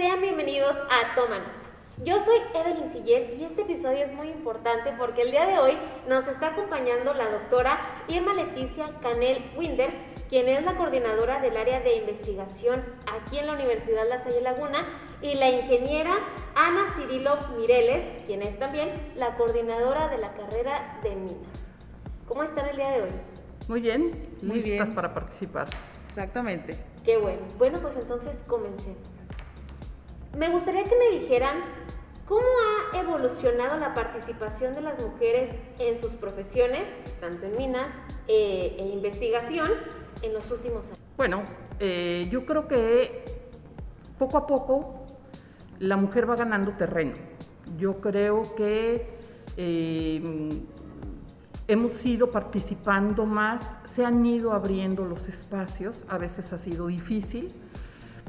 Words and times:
sean 0.00 0.22
bienvenidos 0.22 0.74
a 0.88 1.14
Toman. 1.14 1.42
Yo 2.02 2.24
soy 2.24 2.38
Evelyn 2.54 2.90
Siller 2.90 3.34
y 3.38 3.44
este 3.44 3.60
episodio 3.60 3.98
es 3.98 4.14
muy 4.14 4.28
importante 4.28 4.94
porque 4.96 5.20
el 5.20 5.30
día 5.30 5.44
de 5.44 5.58
hoy 5.58 5.76
nos 6.08 6.26
está 6.26 6.52
acompañando 6.52 7.12
la 7.12 7.28
doctora 7.28 7.78
Irma 8.08 8.32
Leticia 8.32 8.86
Canel 9.02 9.44
Winder, 9.58 9.90
quien 10.30 10.48
es 10.48 10.64
la 10.64 10.74
coordinadora 10.74 11.42
del 11.42 11.54
área 11.54 11.80
de 11.80 11.98
investigación 11.98 12.82
aquí 13.12 13.40
en 13.40 13.48
la 13.48 13.52
Universidad 13.52 14.08
La 14.08 14.24
Salle 14.24 14.40
Laguna, 14.40 14.86
y 15.20 15.34
la 15.34 15.50
ingeniera 15.50 16.14
Ana 16.54 16.94
Cirilo 16.96 17.36
Mireles, 17.58 18.22
quien 18.22 18.40
es 18.40 18.58
también 18.58 19.12
la 19.16 19.36
coordinadora 19.36 20.08
de 20.08 20.16
la 20.16 20.32
carrera 20.32 20.98
de 21.02 21.14
minas. 21.14 21.72
¿Cómo 22.26 22.42
están 22.42 22.70
el 22.70 22.76
día 22.76 22.90
de 22.90 23.02
hoy? 23.02 23.10
Muy 23.68 23.82
bien, 23.82 24.30
Muy 24.42 24.62
listas 24.62 24.88
para 24.92 25.12
participar. 25.12 25.68
Exactamente. 26.08 26.82
Qué 27.04 27.18
bueno. 27.18 27.42
Bueno, 27.58 27.78
pues 27.80 27.96
entonces 27.96 28.40
comencemos. 28.46 29.19
Me 30.36 30.48
gustaría 30.50 30.84
que 30.84 30.96
me 30.96 31.18
dijeran 31.18 31.62
cómo 32.26 32.46
ha 32.92 32.98
evolucionado 32.98 33.76
la 33.78 33.92
participación 33.92 34.72
de 34.72 34.82
las 34.82 35.04
mujeres 35.04 35.50
en 35.78 36.00
sus 36.00 36.10
profesiones, 36.12 36.84
tanto 37.20 37.46
en 37.46 37.56
minas 37.56 37.88
eh, 38.28 38.76
e 38.78 38.86
investigación, 38.92 39.70
en 40.22 40.34
los 40.34 40.48
últimos 40.50 40.86
años. 40.86 41.00
Bueno, 41.16 41.42
eh, 41.80 42.28
yo 42.30 42.46
creo 42.46 42.68
que 42.68 43.24
poco 44.18 44.38
a 44.38 44.46
poco 44.46 45.06
la 45.80 45.96
mujer 45.96 46.30
va 46.30 46.36
ganando 46.36 46.72
terreno. 46.72 47.14
Yo 47.76 48.00
creo 48.00 48.42
que 48.54 49.18
eh, 49.56 50.22
hemos 51.66 52.04
ido 52.04 52.30
participando 52.30 53.26
más, 53.26 53.76
se 53.84 54.04
han 54.04 54.24
ido 54.24 54.52
abriendo 54.52 55.04
los 55.04 55.28
espacios, 55.28 56.04
a 56.08 56.18
veces 56.18 56.52
ha 56.52 56.58
sido 56.58 56.86
difícil, 56.86 57.48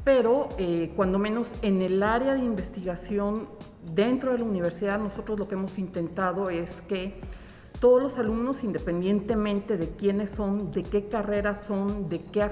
pero 0.04 0.48
eh, 0.58 0.92
cuando 0.96 1.18
menos 1.18 1.48
en 1.62 1.80
el 1.82 2.02
área 2.02 2.34
de 2.34 2.40
investigación 2.40 3.48
dentro 3.94 4.32
de 4.32 4.38
la 4.38 4.44
universidad 4.44 4.98
nosotros 4.98 5.38
lo 5.38 5.48
que 5.48 5.54
hemos 5.54 5.78
intentado 5.78 6.50
es 6.50 6.80
que 6.82 7.20
todos 7.80 8.00
los 8.00 8.16
alumnos, 8.16 8.62
independientemente 8.62 9.76
de 9.76 9.88
quiénes 9.96 10.30
son, 10.30 10.70
de 10.70 10.84
qué 10.84 11.08
carreras 11.08 11.64
son, 11.66 12.08
de 12.08 12.22
qué 12.22 12.48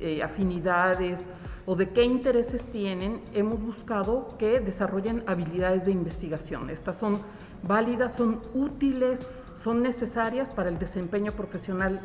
eh, 0.00 0.22
afinidades 0.22 1.26
o 1.66 1.76
de 1.76 1.90
qué 1.90 2.02
intereses 2.02 2.64
tienen, 2.72 3.20
hemos 3.34 3.60
buscado 3.60 4.26
que 4.38 4.58
desarrollen 4.58 5.22
habilidades 5.26 5.84
de 5.84 5.92
investigación. 5.92 6.70
Estas 6.70 6.96
son 6.96 7.20
válidas, 7.62 8.16
son 8.16 8.40
útiles, 8.54 9.30
son 9.54 9.82
necesarias 9.82 10.48
para 10.54 10.70
el 10.70 10.78
desempeño 10.78 11.32
profesional, 11.32 12.00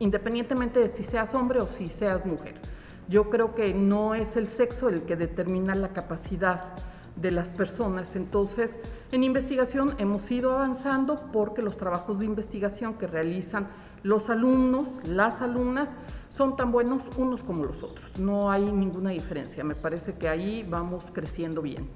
independientemente 0.00 0.80
de 0.80 0.88
si 0.88 1.04
seas 1.04 1.32
hombre 1.34 1.60
o 1.60 1.66
si 1.66 1.86
seas 1.86 2.26
mujer. 2.26 2.60
Yo 3.08 3.30
creo 3.30 3.54
que 3.54 3.74
no 3.74 4.14
es 4.14 4.36
el 4.36 4.46
sexo 4.46 4.88
el 4.88 5.02
que 5.02 5.16
determina 5.16 5.74
la 5.74 5.88
capacidad 5.88 6.74
de 7.16 7.30
las 7.30 7.50
personas. 7.50 8.16
Entonces, 8.16 8.76
en 9.10 9.24
investigación 9.24 9.94
hemos 9.98 10.30
ido 10.30 10.52
avanzando 10.52 11.16
porque 11.32 11.62
los 11.62 11.76
trabajos 11.76 12.20
de 12.20 12.26
investigación 12.26 12.94
que 12.94 13.06
realizan 13.06 13.68
los 14.02 14.30
alumnos, 14.30 14.88
las 15.06 15.40
alumnas, 15.40 15.90
son 16.28 16.56
tan 16.56 16.72
buenos 16.72 17.02
unos 17.18 17.42
como 17.42 17.64
los 17.64 17.82
otros. 17.82 18.18
No 18.18 18.50
hay 18.50 18.64
ninguna 18.64 19.10
diferencia. 19.10 19.62
Me 19.62 19.74
parece 19.74 20.14
que 20.14 20.28
ahí 20.28 20.66
vamos 20.68 21.04
creciendo 21.12 21.62
bien. 21.62 21.88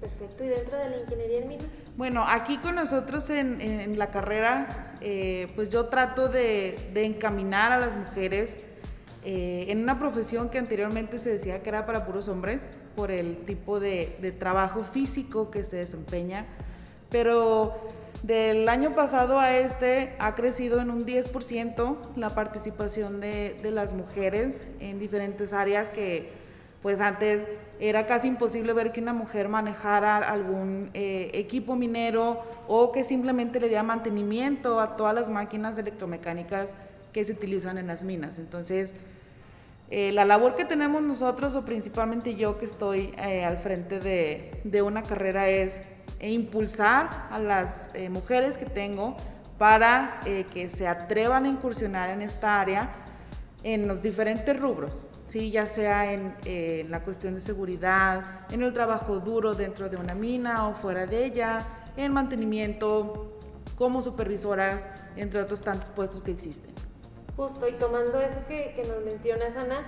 Perfecto. 0.00 0.44
¿Y 0.44 0.48
dentro 0.48 0.76
de 0.76 0.90
la 0.90 0.96
ingeniería 0.98 1.38
en 1.38 1.48
minas? 1.48 1.66
Bueno, 1.96 2.24
aquí 2.26 2.58
con 2.58 2.74
nosotros 2.74 3.30
en, 3.30 3.98
la 3.98 4.10
carrera, 4.10 4.94
eh, 5.00 5.46
pues 5.54 5.70
yo 5.70 5.86
trato 5.86 6.28
de, 6.28 6.92
encaminar 6.94 7.72
a 7.72 7.78
las 7.80 7.96
mujeres 7.96 8.66
eh, 9.28 9.72
en 9.72 9.82
una 9.82 9.98
profesión 9.98 10.50
que 10.50 10.58
anteriormente 10.58 11.18
se 11.18 11.30
decía 11.30 11.60
que 11.60 11.68
era 11.70 11.84
para 11.84 12.06
puros 12.06 12.28
hombres 12.28 12.62
por 12.94 13.10
el 13.10 13.38
tipo 13.38 13.80
de, 13.80 14.34
trabajo 14.38 14.84
físico 14.84 15.50
que 15.50 15.64
se 15.64 15.78
desempeña, 15.78 16.46
pero 17.10 17.74
del 18.22 18.68
año 18.68 18.92
pasado 18.92 19.40
a 19.40 19.56
este 19.56 20.14
ha 20.20 20.36
crecido 20.36 20.80
en 20.80 20.90
un 20.90 21.04
10% 21.04 21.96
la 22.14 22.30
participación 22.30 23.18
de, 23.18 23.56
de 23.60 23.72
las 23.72 23.94
mujeres 23.94 24.70
en 24.78 25.00
diferentes 25.00 25.52
áreas 25.52 25.88
que 25.88 26.30
pues 26.80 27.00
antes 27.00 27.48
era 27.80 28.06
casi 28.06 28.28
imposible 28.28 28.72
ver 28.74 28.92
que 28.92 29.00
una 29.00 29.12
mujer 29.12 29.48
manejara 29.48 30.18
algún 30.18 30.90
eh, 30.94 31.32
equipo 31.34 31.74
minero 31.74 32.44
o 32.68 32.92
que 32.92 33.02
simplemente 33.02 33.58
le 33.58 33.66
diera 33.66 33.82
mantenimiento 33.82 34.78
a 34.78 34.96
todas 34.96 35.12
las 35.12 35.28
máquinas 35.28 35.78
electromecánicas 35.78 36.76
que 37.12 37.24
se 37.24 37.32
utilizan 37.32 37.76
en 37.76 37.88
las 37.88 38.04
minas. 38.04 38.38
Entonces, 38.38 38.94
eh, 39.90 40.12
la 40.12 40.24
labor 40.24 40.54
que 40.54 40.64
tenemos 40.64 41.02
nosotros, 41.02 41.54
o 41.54 41.64
principalmente 41.64 42.34
yo 42.34 42.58
que 42.58 42.64
estoy 42.64 43.14
eh, 43.18 43.44
al 43.44 43.58
frente 43.58 44.00
de, 44.00 44.82
una 44.82 45.02
carrera, 45.02 45.48
es 45.48 45.80
impulsar 46.20 47.28
a 47.30 47.38
las 47.38 47.90
mujeres 48.10 48.56
que 48.58 48.66
tengo 48.66 49.16
para 49.58 50.20
que 50.52 50.70
se 50.70 50.86
atrevan 50.86 51.44
a 51.44 51.48
incursionar 51.48 52.10
en 52.10 52.22
esta 52.22 52.60
área 52.60 52.90
en 53.62 53.86
los 53.86 54.02
diferentes 54.02 54.58
rubros. 54.58 55.06
¿sí? 55.24 55.50
ya 55.50 55.66
sea 55.66 56.12
en 56.12 56.90
la 56.90 57.02
cuestión 57.02 57.34
de 57.34 57.40
seguridad, 57.40 58.46
en 58.50 58.62
el 58.62 58.72
trabajo 58.72 59.18
duro 59.20 59.54
dentro 59.54 59.88
de 59.88 59.96
una 59.96 60.14
mina 60.14 60.68
o 60.68 60.74
fuera 60.74 61.06
de 61.06 61.26
ella, 61.26 61.58
en 61.96 62.12
mantenimiento, 62.12 63.38
como 63.76 64.02
supervisoras, 64.02 64.84
entre 65.16 65.40
otros 65.40 65.60
tantos 65.60 65.88
puestos 65.88 66.22
que 66.22 66.30
existen. 66.30 66.72
Justo, 67.36 67.68
y 67.68 67.72
tomando 67.72 68.20
eso 68.20 68.40
que, 68.48 68.72
que 68.74 68.84
nos 68.84 69.04
mencionas, 69.04 69.56
Ana, 69.56 69.84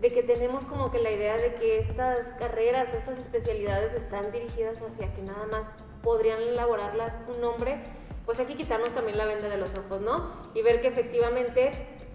de 0.00 0.08
que 0.08 0.22
tenemos 0.22 0.64
como 0.64 0.90
que 0.90 0.98
la 0.98 1.10
idea 1.10 1.36
de 1.36 1.54
que 1.54 1.78
estas 1.78 2.20
carreras 2.38 2.88
o 2.94 2.96
estas 2.96 3.18
especialidades 3.18 3.92
están 3.92 4.32
dirigidas 4.32 4.80
hacia 4.80 5.12
que 5.12 5.22
nada 5.22 5.46
más 5.52 5.68
podrían 6.02 6.40
elaborarlas 6.40 7.14
un 7.36 7.44
hombre, 7.44 7.82
pues 8.24 8.38
hay 8.38 8.46
que 8.46 8.56
quitarnos 8.56 8.94
también 8.94 9.18
la 9.18 9.26
venda 9.26 9.48
de 9.48 9.58
los 9.58 9.74
ojos, 9.74 10.00
¿no? 10.00 10.30
Y 10.54 10.62
ver 10.62 10.80
que 10.80 10.88
efectivamente 10.88 11.70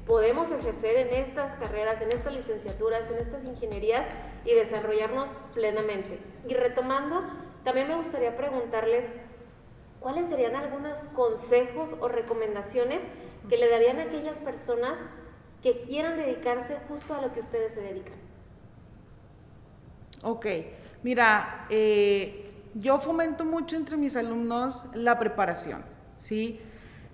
podemos 0.07 0.49
ejercer 0.49 0.97
en 0.97 1.13
estas 1.13 1.55
carreras, 1.57 2.01
en 2.01 2.11
estas 2.11 2.33
licenciaturas, 2.33 3.01
en 3.11 3.17
estas 3.17 3.45
ingenierías 3.45 4.05
y 4.45 4.53
desarrollarnos 4.53 5.27
plenamente. 5.53 6.19
Y 6.47 6.53
retomando, 6.53 7.21
también 7.63 7.87
me 7.87 7.95
gustaría 7.95 8.35
preguntarles 8.35 9.05
cuáles 9.99 10.29
serían 10.29 10.55
algunos 10.55 10.97
consejos 11.15 11.89
o 11.99 12.07
recomendaciones 12.07 13.01
que 13.49 13.57
le 13.57 13.69
darían 13.69 13.99
a 13.99 14.03
aquellas 14.03 14.37
personas 14.39 14.97
que 15.61 15.81
quieran 15.81 16.17
dedicarse 16.17 16.77
justo 16.87 17.13
a 17.13 17.21
lo 17.21 17.33
que 17.33 17.39
ustedes 17.39 17.73
se 17.73 17.81
dedican. 17.81 18.13
Ok, 20.21 20.45
mira, 21.03 21.67
eh, 21.69 22.51
yo 22.75 22.99
fomento 22.99 23.45
mucho 23.45 23.75
entre 23.75 23.97
mis 23.97 24.15
alumnos 24.15 24.85
la 24.93 25.17
preparación, 25.17 25.83
¿sí? 26.17 26.59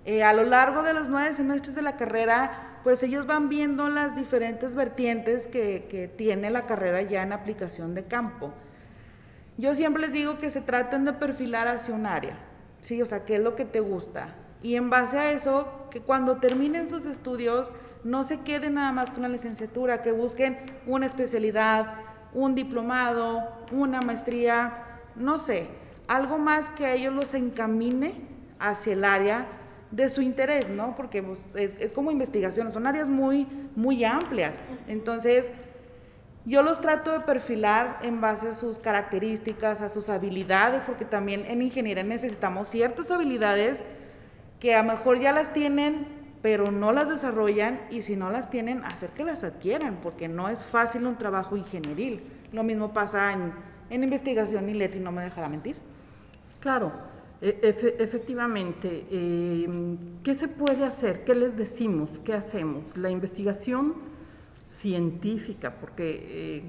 Eh, 0.04 0.24
a 0.24 0.32
lo 0.32 0.42
largo 0.44 0.82
de 0.82 0.94
los 0.94 1.08
nueve 1.08 1.32
semestres 1.32 1.76
de 1.76 1.82
la 1.82 1.96
carrera, 1.96 2.80
pues 2.82 3.02
ellos 3.02 3.26
van 3.26 3.48
viendo 3.48 3.88
las 3.88 4.16
diferentes 4.16 4.74
vertientes 4.74 5.46
que, 5.46 6.12
tiene 6.16 6.50
la 6.50 6.66
carrera 6.66 7.02
ya 7.02 7.22
en 7.22 7.32
aplicación 7.32 7.94
de 7.94 8.04
campo. 8.04 8.52
Yo 9.58 9.74
siempre 9.74 10.02
les 10.02 10.12
digo 10.12 10.38
que 10.38 10.50
se 10.50 10.60
traten 10.60 11.04
de 11.04 11.12
perfilar 11.12 11.68
hacia 11.68 11.94
un 11.94 12.06
área, 12.06 12.36
¿sí? 12.80 13.00
O 13.00 13.06
sea, 13.06 13.24
¿qué 13.24 13.36
es 13.36 13.42
lo 13.42 13.54
que 13.54 13.64
te 13.64 13.80
gusta? 13.80 14.34
Y 14.62 14.76
en 14.76 14.90
base 14.90 15.18
a 15.18 15.32
eso, 15.32 15.88
que 15.90 16.00
cuando 16.00 16.36
terminen 16.36 16.88
sus 16.88 17.06
estudios 17.06 17.72
no 18.04 18.24
se 18.24 18.40
queden 18.40 18.74
nada 18.74 18.92
más 18.92 19.10
con 19.10 19.22
la 19.22 19.28
licenciatura, 19.28 20.02
que 20.02 20.12
busquen 20.12 20.58
una 20.86 21.06
especialidad, 21.06 21.94
un 22.32 22.54
diplomado, 22.54 23.48
una 23.70 24.00
maestría, 24.00 25.00
no 25.16 25.38
sé, 25.38 25.68
algo 26.08 26.38
más 26.38 26.70
que 26.70 26.86
a 26.86 26.94
ellos 26.94 27.12
los 27.12 27.34
encamine 27.34 28.14
hacia 28.58 28.92
el 28.92 29.04
área 29.04 29.46
de 29.90 30.08
su 30.08 30.22
interés, 30.22 30.68
¿no? 30.68 30.96
Porque 30.96 31.22
pues, 31.22 31.40
es, 31.54 31.92
como 31.92 32.10
investigación, 32.10 32.72
son 32.72 32.86
áreas 32.86 33.08
muy, 33.08 33.46
muy 33.76 34.04
amplias. 34.04 34.58
Entonces, 34.88 35.50
yo 36.44 36.62
los 36.62 36.80
trato 36.80 37.12
de 37.12 37.20
perfilar 37.20 37.98
en 38.02 38.20
base 38.20 38.48
a 38.48 38.54
sus 38.54 38.78
características, 38.78 39.80
a 39.80 39.88
sus 39.88 40.08
habilidades, 40.08 40.82
porque 40.84 41.04
también 41.04 41.44
en 41.46 41.62
ingeniería 41.62 42.02
necesitamos 42.02 42.68
ciertas 42.68 43.10
habilidades 43.10 43.84
que 44.62 44.76
a 44.76 44.84
lo 44.84 44.92
mejor 44.92 45.18
ya 45.18 45.32
las 45.32 45.52
tienen, 45.52 46.06
pero 46.40 46.70
no 46.70 46.92
las 46.92 47.08
desarrollan 47.08 47.80
y 47.90 48.02
si 48.02 48.14
no 48.14 48.30
las 48.30 48.48
tienen, 48.48 48.84
hacer 48.84 49.10
que 49.10 49.24
las 49.24 49.42
adquieran, 49.42 49.98
porque 50.00 50.28
no 50.28 50.48
es 50.48 50.62
fácil 50.62 51.04
un 51.04 51.18
trabajo 51.18 51.56
ingenieril. 51.56 52.22
Lo 52.52 52.62
mismo 52.62 52.92
pasa 52.92 53.32
en, 53.32 53.52
en 53.90 54.04
investigación 54.04 54.68
y 54.68 54.74
Leti 54.74 55.00
no 55.00 55.10
me 55.10 55.24
dejará 55.24 55.48
mentir. 55.48 55.74
Claro, 56.60 56.92
e, 57.40 57.58
efectivamente, 57.98 59.04
em, 59.10 59.98
¿qué 60.22 60.32
se 60.36 60.46
puede 60.46 60.84
hacer? 60.84 61.24
¿Qué 61.24 61.34
les 61.34 61.56
decimos? 61.56 62.10
¿Qué 62.24 62.32
hacemos? 62.32 62.84
La 62.96 63.10
investigación 63.10 63.94
científica, 64.64 65.74
porque 65.80 66.06
eh, 66.28 66.62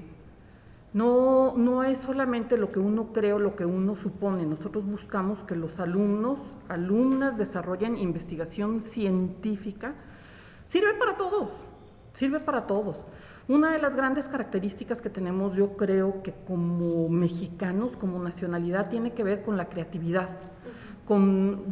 no, 0.94 1.54
no 1.56 1.82
es 1.82 1.98
solamente 1.98 2.56
lo 2.56 2.70
que 2.70 2.78
uno 2.78 3.12
cree 3.12 3.32
o 3.32 3.40
lo 3.40 3.56
que 3.56 3.64
uno 3.66 3.96
supone. 3.96 4.46
Nosotros 4.46 4.86
buscamos 4.86 5.40
que 5.40 5.56
los 5.56 5.80
alumnos, 5.80 6.38
alumnas 6.68 7.36
desarrollen 7.36 7.98
investigación 7.98 8.80
científica. 8.80 9.96
Sirve 10.66 10.94
para 10.94 11.16
todos, 11.16 11.50
sirve 12.12 12.38
para 12.38 12.68
todos. 12.68 13.04
Una 13.48 13.72
de 13.72 13.80
las 13.80 13.96
grandes 13.96 14.28
características 14.28 15.02
que 15.02 15.10
tenemos, 15.10 15.56
yo 15.56 15.76
creo 15.76 16.22
que 16.22 16.32
como 16.46 17.08
mexicanos, 17.08 17.96
como 17.96 18.20
nacionalidad, 18.20 18.88
tiene 18.88 19.14
que 19.14 19.24
ver 19.24 19.42
con 19.42 19.56
la 19.56 19.68
creatividad, 19.68 20.30
con 21.06 21.64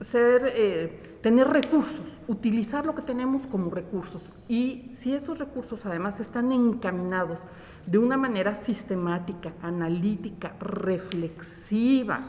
ser, 0.00 0.52
eh, 0.54 1.18
tener 1.20 1.48
recursos, 1.48 2.18
utilizar 2.28 2.86
lo 2.86 2.94
que 2.94 3.02
tenemos 3.02 3.46
como 3.46 3.70
recursos. 3.70 4.22
Y 4.48 4.86
si 4.90 5.14
esos 5.14 5.38
recursos 5.38 5.84
además 5.84 6.20
están 6.20 6.50
encaminados 6.52 7.40
de 7.86 7.98
una 7.98 8.16
manera 8.16 8.54
sistemática, 8.54 9.52
analítica, 9.62 10.54
reflexiva, 10.60 12.20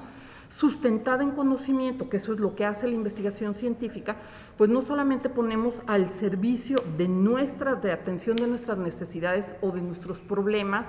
sustentada 0.49 1.23
en 1.23 1.31
conocimiento, 1.31 2.09
que 2.09 2.17
eso 2.17 2.33
es 2.33 2.39
lo 2.39 2.55
que 2.55 2.65
hace 2.65 2.87
la 2.87 2.95
investigación 2.95 3.53
científica, 3.53 4.17
pues 4.57 4.69
no 4.69 4.81
solamente 4.81 5.29
ponemos 5.29 5.81
al 5.87 6.09
servicio 6.09 6.83
de 6.97 7.07
nuestras, 7.07 7.81
de 7.81 7.93
atención 7.93 8.35
de 8.35 8.47
nuestras 8.47 8.77
necesidades 8.77 9.53
o 9.61 9.71
de 9.71 9.81
nuestros 9.81 10.19
problemas, 10.19 10.87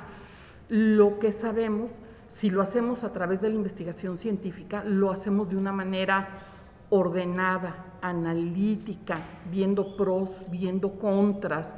lo 0.69 1.21
que 1.21 1.31
sabemos, 1.31 1.93
si 2.33 2.49
lo 2.51 2.63
hacemos 2.63 3.05
a 3.05 3.13
través 3.13 3.43
de 3.43 3.51
la 3.51 3.57
investigación 3.57 4.17
científica, 4.17 4.83
lo 4.85 5.11
hacemos 5.11 5.51
de 5.51 5.57
una 5.57 5.71
manera 5.71 6.29
ordenada, 6.89 7.99
analítica, 8.01 9.19
viendo 9.51 9.97
pros, 9.97 10.31
viendo 10.51 10.99
contras, 10.99 11.75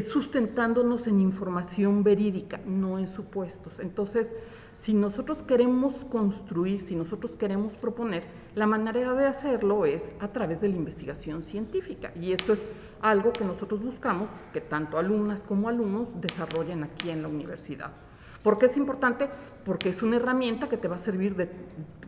sustentándonos 0.00 1.06
en 1.06 1.20
información 1.20 2.02
verídica, 2.02 2.60
no 2.66 2.98
en 2.98 3.06
supuestos. 3.06 3.78
Entonces, 3.78 4.34
si 4.74 4.92
nosotros 4.92 5.42
queremos 5.42 6.04
construir, 6.06 6.80
si 6.80 6.96
nosotros 6.96 7.32
queremos 7.36 7.74
proponer, 7.74 8.24
la 8.54 8.66
manera 8.66 9.14
de 9.14 9.26
hacerlo 9.26 9.86
es 9.86 10.10
a 10.18 10.28
través 10.28 10.60
de 10.60 10.68
la 10.68 10.76
investigación 10.76 11.42
científica. 11.42 12.12
Y 12.16 12.32
esto 12.32 12.54
es 12.54 12.66
algo 13.00 13.32
que 13.32 13.44
nosotros 13.44 13.82
buscamos 13.82 14.30
que 14.52 14.60
tanto 14.60 14.98
alumnas 14.98 15.42
como 15.42 15.68
alumnos 15.68 16.20
desarrollen 16.20 16.82
aquí 16.82 17.10
en 17.10 17.22
la 17.22 17.28
universidad. 17.28 17.92
¿Por 18.42 18.58
qué 18.58 18.66
es 18.66 18.76
importante? 18.76 19.28
Porque 19.64 19.88
es 19.88 20.02
una 20.02 20.16
herramienta 20.16 20.68
que 20.68 20.76
te 20.76 20.88
va 20.88 20.96
a 20.96 20.98
servir 20.98 21.36
de, 21.36 21.48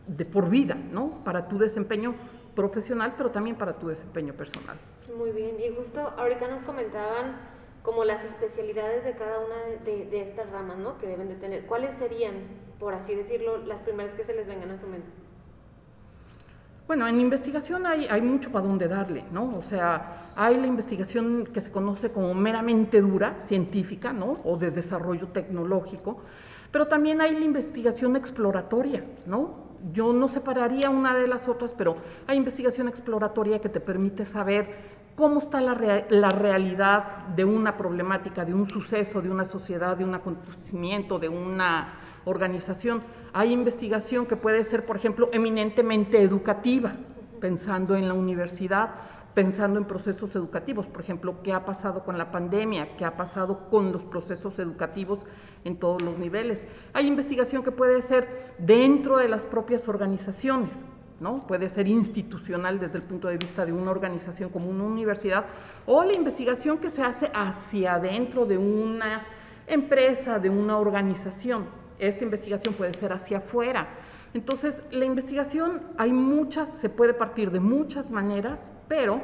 de 0.07 0.25
por 0.25 0.49
vida, 0.49 0.75
¿no? 0.75 1.23
Para 1.23 1.47
tu 1.47 1.57
desempeño 1.57 2.15
profesional, 2.55 3.13
pero 3.17 3.31
también 3.31 3.55
para 3.55 3.73
tu 3.73 3.87
desempeño 3.87 4.33
personal. 4.33 4.77
Muy 5.17 5.31
bien, 5.31 5.57
y 5.59 5.75
justo 5.75 5.99
ahorita 6.17 6.47
nos 6.47 6.63
comentaban 6.63 7.35
como 7.83 8.03
las 8.03 8.23
especialidades 8.23 9.05
de 9.05 9.13
cada 9.13 9.39
una 9.39 9.83
de, 9.85 10.21
estas 10.21 10.49
ramas, 10.49 10.77
¿no? 10.77 10.97
Que 10.97 11.07
deben 11.07 11.29
de 11.29 11.35
tener. 11.35 11.67
¿Cuáles 11.67 11.93
serían, 11.95 12.33
por 12.79 12.95
así 12.95 13.13
decirlo, 13.13 13.57
las 13.59 13.79
primeras 13.81 14.15
que 14.15 14.23
se 14.23 14.33
les 14.33 14.47
vengan 14.47 14.71
a 14.71 14.77
su 14.77 14.87
mente? 14.87 15.07
Bueno, 16.87 17.07
en 17.07 17.19
investigación 17.19 17.87
hay, 17.87 18.05
hay 18.05 18.21
mucho 18.21 18.51
para 18.51 18.67
dónde 18.67 18.87
darle, 18.87 19.23
¿no? 19.31 19.57
O 19.57 19.63
sea, 19.63 20.31
hay 20.35 20.59
la 20.59 20.67
investigación 20.67 21.47
que 21.51 21.59
se 21.59 21.71
conoce 21.71 22.11
como 22.11 22.33
meramente 22.35 23.01
dura, 23.01 23.37
científica, 23.41 24.13
¿no? 24.13 24.39
O 24.43 24.57
de 24.57 24.69
desarrollo 24.69 25.29
tecnológico, 25.29 26.21
pero 26.71 26.87
también 26.87 27.21
hay 27.21 27.33
la 27.33 27.43
investigación 27.43 28.15
exploratoria, 28.15 29.03
¿no? 29.25 29.65
Yo 29.93 30.13
no 30.13 30.27
separaría 30.27 30.91
una 30.91 31.15
de 31.15 31.27
las 31.27 31.47
otras, 31.47 31.73
pero 31.73 31.97
hay 32.27 32.37
investigación 32.37 32.87
exploratoria 32.87 33.59
que 33.59 33.69
te 33.69 33.79
permite 33.79 34.23
saber 34.23 34.95
cómo 35.15 35.39
está 35.39 35.61
la, 35.61 35.73
realidad 35.73 37.27
de 37.35 37.45
una 37.45 37.77
problemática, 37.77 38.43
de 38.43 38.53
un 38.53 38.69
suceso, 38.69 39.21
de 39.21 39.29
una 39.29 39.45
sociedad, 39.45 39.95
de 39.95 40.03
un 40.03 40.13
acontecimiento, 40.13 41.19
de 41.19 41.29
una 41.29 41.93
organización. 42.25 43.01
Hay 43.33 43.51
investigación 43.53 44.25
que 44.25 44.35
puede 44.35 44.63
ser, 44.63 44.85
por 44.85 44.97
ejemplo, 44.97 45.29
eminentemente 45.31 46.21
educativa, 46.21 46.93
pensando 47.39 47.95
en 47.95 48.07
la 48.07 48.13
universidad, 48.13 48.95
pensando 49.33 49.79
en 49.79 49.85
procesos 49.85 50.35
educativos, 50.35 50.87
por 50.87 51.01
ejemplo, 51.01 51.41
qué 51.43 51.53
ha 51.53 51.65
pasado 51.65 52.03
con 52.03 52.17
la 52.17 52.31
pandemia, 52.31 52.95
qué 52.95 53.05
ha 53.05 53.17
pasado 53.17 53.69
con 53.69 53.91
los 53.91 54.03
procesos 54.05 54.59
educativos 54.59 55.19
en 55.65 55.77
todos 55.77 56.01
los 56.01 56.17
niveles. 56.17 56.65
Hay 56.93 57.07
investigación 57.07 57.63
que 57.63 57.71
puede 57.71 58.01
ser 58.01 58.53
dentro 58.57 59.17
de 59.17 59.27
las 59.27 59.45
propias 59.45 59.89
organizaciones, 59.89 60.77
¿no? 61.25 61.47
Puede 61.47 61.69
ser 61.69 61.87
institucional 61.87 62.79
desde 62.79 62.97
el 62.97 63.03
punto 63.03 63.29
de 63.29 63.37
vista 63.37 63.65
de 63.65 63.73
una 63.73 63.89
organización 63.89 64.51
como 64.51 64.69
una 64.69 64.83
universidad 64.83 65.45
o 65.87 66.03
la 66.03 66.13
investigación 66.13 66.77
que 66.77 66.91
se 66.91 67.01
hace 67.01 67.31
hacia 67.33 67.95
adentro 67.95 68.45
de 68.45 68.59
una 68.59 69.25
empresa, 69.65 70.37
de 70.37 70.51
una 70.51 70.77
organización. 70.77 71.65
Esta 71.97 72.23
investigación 72.23 72.75
puede 72.75 72.93
ser 72.93 73.11
hacia 73.11 73.39
afuera. 73.39 73.87
Entonces, 74.35 74.83
la 74.91 75.05
investigación 75.05 75.81
hay 75.97 76.13
muchas, 76.13 76.69
se 76.77 76.89
puede 76.89 77.15
partir 77.15 77.49
de 77.49 77.59
muchas 77.59 78.11
maneras, 78.11 78.63
pero 78.87 79.23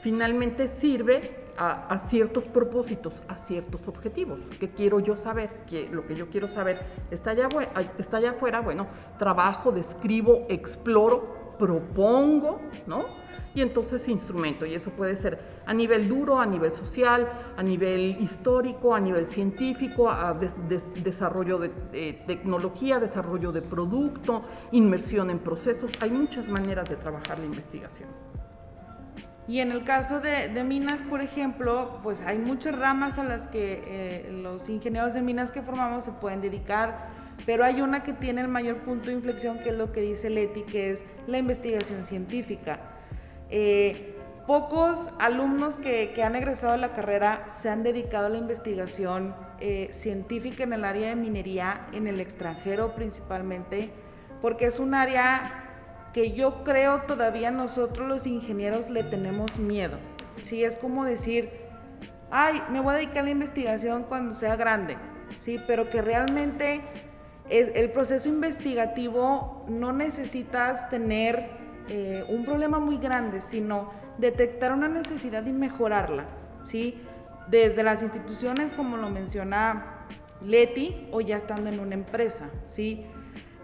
finalmente 0.00 0.68
sirve 0.68 1.42
a, 1.58 1.98
ciertos 1.98 2.44
propósitos, 2.44 3.22
a 3.28 3.36
ciertos 3.36 3.86
objetivos. 3.88 4.40
¿Qué 4.58 4.70
quiero 4.70 5.00
yo 5.00 5.16
saber? 5.16 5.50
que 5.68 5.88
lo 5.88 6.06
que 6.06 6.14
yo 6.14 6.28
quiero 6.28 6.48
saber 6.48 6.80
está 7.10 7.30
allá, 7.30 7.48
está 7.98 8.16
allá 8.16 8.30
afuera, 8.30 8.60
bueno, 8.60 8.86
trabajo, 9.18 9.70
describo, 9.70 10.46
exploro, 10.48 11.41
propongo, 11.62 12.60
¿no? 12.88 13.04
Y 13.54 13.60
entonces 13.60 14.08
instrumento, 14.08 14.66
y 14.66 14.74
eso 14.74 14.90
puede 14.90 15.14
ser 15.16 15.38
a 15.64 15.72
nivel 15.72 16.08
duro, 16.08 16.40
a 16.40 16.46
nivel 16.46 16.72
social, 16.72 17.28
a 17.56 17.62
nivel 17.62 18.16
histórico, 18.18 18.96
a 18.96 19.00
nivel 19.00 19.28
científico, 19.28 20.10
a 20.10 20.34
desarrollo 21.04 21.58
de 21.58 21.68
tecnología, 22.26 22.98
desarrollo 22.98 23.52
de 23.52 23.62
producto, 23.62 24.42
inmersión 24.72 25.30
en 25.30 25.38
procesos. 25.38 25.92
Hay 26.00 26.10
muchas 26.10 26.48
maneras 26.48 26.88
de 26.88 26.96
trabajar 26.96 27.38
la 27.38 27.44
investigación. 27.44 28.08
Y 29.48 29.58
en 29.58 29.72
el 29.72 29.84
caso 29.84 30.20
de, 30.20 30.64
minas, 30.64 31.02
por 31.02 31.20
ejemplo, 31.20 31.98
pues 32.02 32.22
hay 32.22 32.38
muchas 32.38 32.78
ramas 32.78 33.18
a 33.18 33.24
las 33.24 33.48
que 33.48 33.82
eh, 33.86 34.32
los 34.32 34.68
ingenieros 34.68 35.14
de 35.14 35.22
minas 35.22 35.50
que 35.50 35.62
formamos 35.62 36.04
se 36.04 36.12
pueden 36.12 36.40
dedicar, 36.40 37.08
pero 37.46 37.64
hay 37.64 37.80
una 37.80 38.02
que 38.02 38.12
tiene 38.12 38.40
el 38.40 38.48
mayor 38.48 38.78
punto 38.78 39.06
de 39.06 39.14
inflexión, 39.14 39.58
que 39.58 39.70
es 39.70 39.76
lo 39.76 39.92
que 39.92 40.00
dice 40.00 40.30
Leti, 40.30 40.62
que 40.62 40.90
es 40.90 41.04
la 41.26 41.38
investigación 41.38 42.04
científica. 42.04 42.80
Eh, 43.50 44.16
pocos 44.46 45.10
alumnos 45.18 45.76
que, 45.76 46.12
han 46.22 46.36
egresado 46.36 46.74
a 46.74 46.76
la 46.76 46.92
carrera 46.92 47.46
se 47.48 47.68
han 47.68 47.82
dedicado 47.82 48.26
a 48.26 48.28
la 48.28 48.38
investigación 48.38 49.34
eh, 49.60 49.88
científica 49.92 50.64
en 50.64 50.72
el 50.72 50.84
área 50.84 51.08
de 51.08 51.16
minería, 51.16 51.86
en 51.92 52.06
el 52.06 52.20
extranjero 52.20 52.94
principalmente, 52.94 53.90
porque 54.40 54.66
es 54.66 54.78
un 54.78 54.94
área 54.94 55.58
que 56.12 56.32
yo 56.32 56.62
creo 56.64 57.02
todavía 57.02 57.50
nosotros 57.50 58.08
los 58.08 58.26
ingenieros 58.26 58.90
le 58.90 59.02
tenemos 59.04 59.58
miedo. 59.58 59.98
Sí, 60.42 60.64
es 60.64 60.76
como 60.76 61.04
decir, 61.04 61.50
ay, 62.30 62.62
me 62.70 62.80
voy 62.80 62.94
a 62.94 62.96
dedicar 62.98 63.18
a 63.18 63.24
la 63.24 63.30
investigación 63.30 64.04
cuando 64.04 64.34
sea 64.34 64.56
grande. 64.56 64.96
Sí, 65.38 65.58
pero 65.66 65.88
que 65.88 66.02
realmente 66.02 66.82
es, 67.48 67.70
el 67.74 67.90
proceso 67.90 68.28
investigativo 68.28 69.64
no 69.68 69.92
necesitas 69.92 70.88
tener 70.88 71.50
eh, 71.88 72.24
un 72.28 72.44
problema 72.44 72.78
muy 72.78 72.98
grande, 72.98 73.40
sino 73.40 73.90
detectar 74.18 74.72
una 74.72 74.88
necesidad 74.88 75.44
y 75.46 75.52
mejorarla. 75.52 76.26
Sí, 76.62 77.00
desde 77.48 77.82
las 77.82 78.02
instituciones, 78.02 78.72
como 78.72 78.96
lo 78.96 79.10
menciona 79.10 80.06
Leti, 80.40 81.08
o 81.10 81.20
ya 81.20 81.36
estando 81.36 81.70
en 81.70 81.80
una 81.80 81.94
empresa. 81.94 82.48
Sí, 82.66 83.06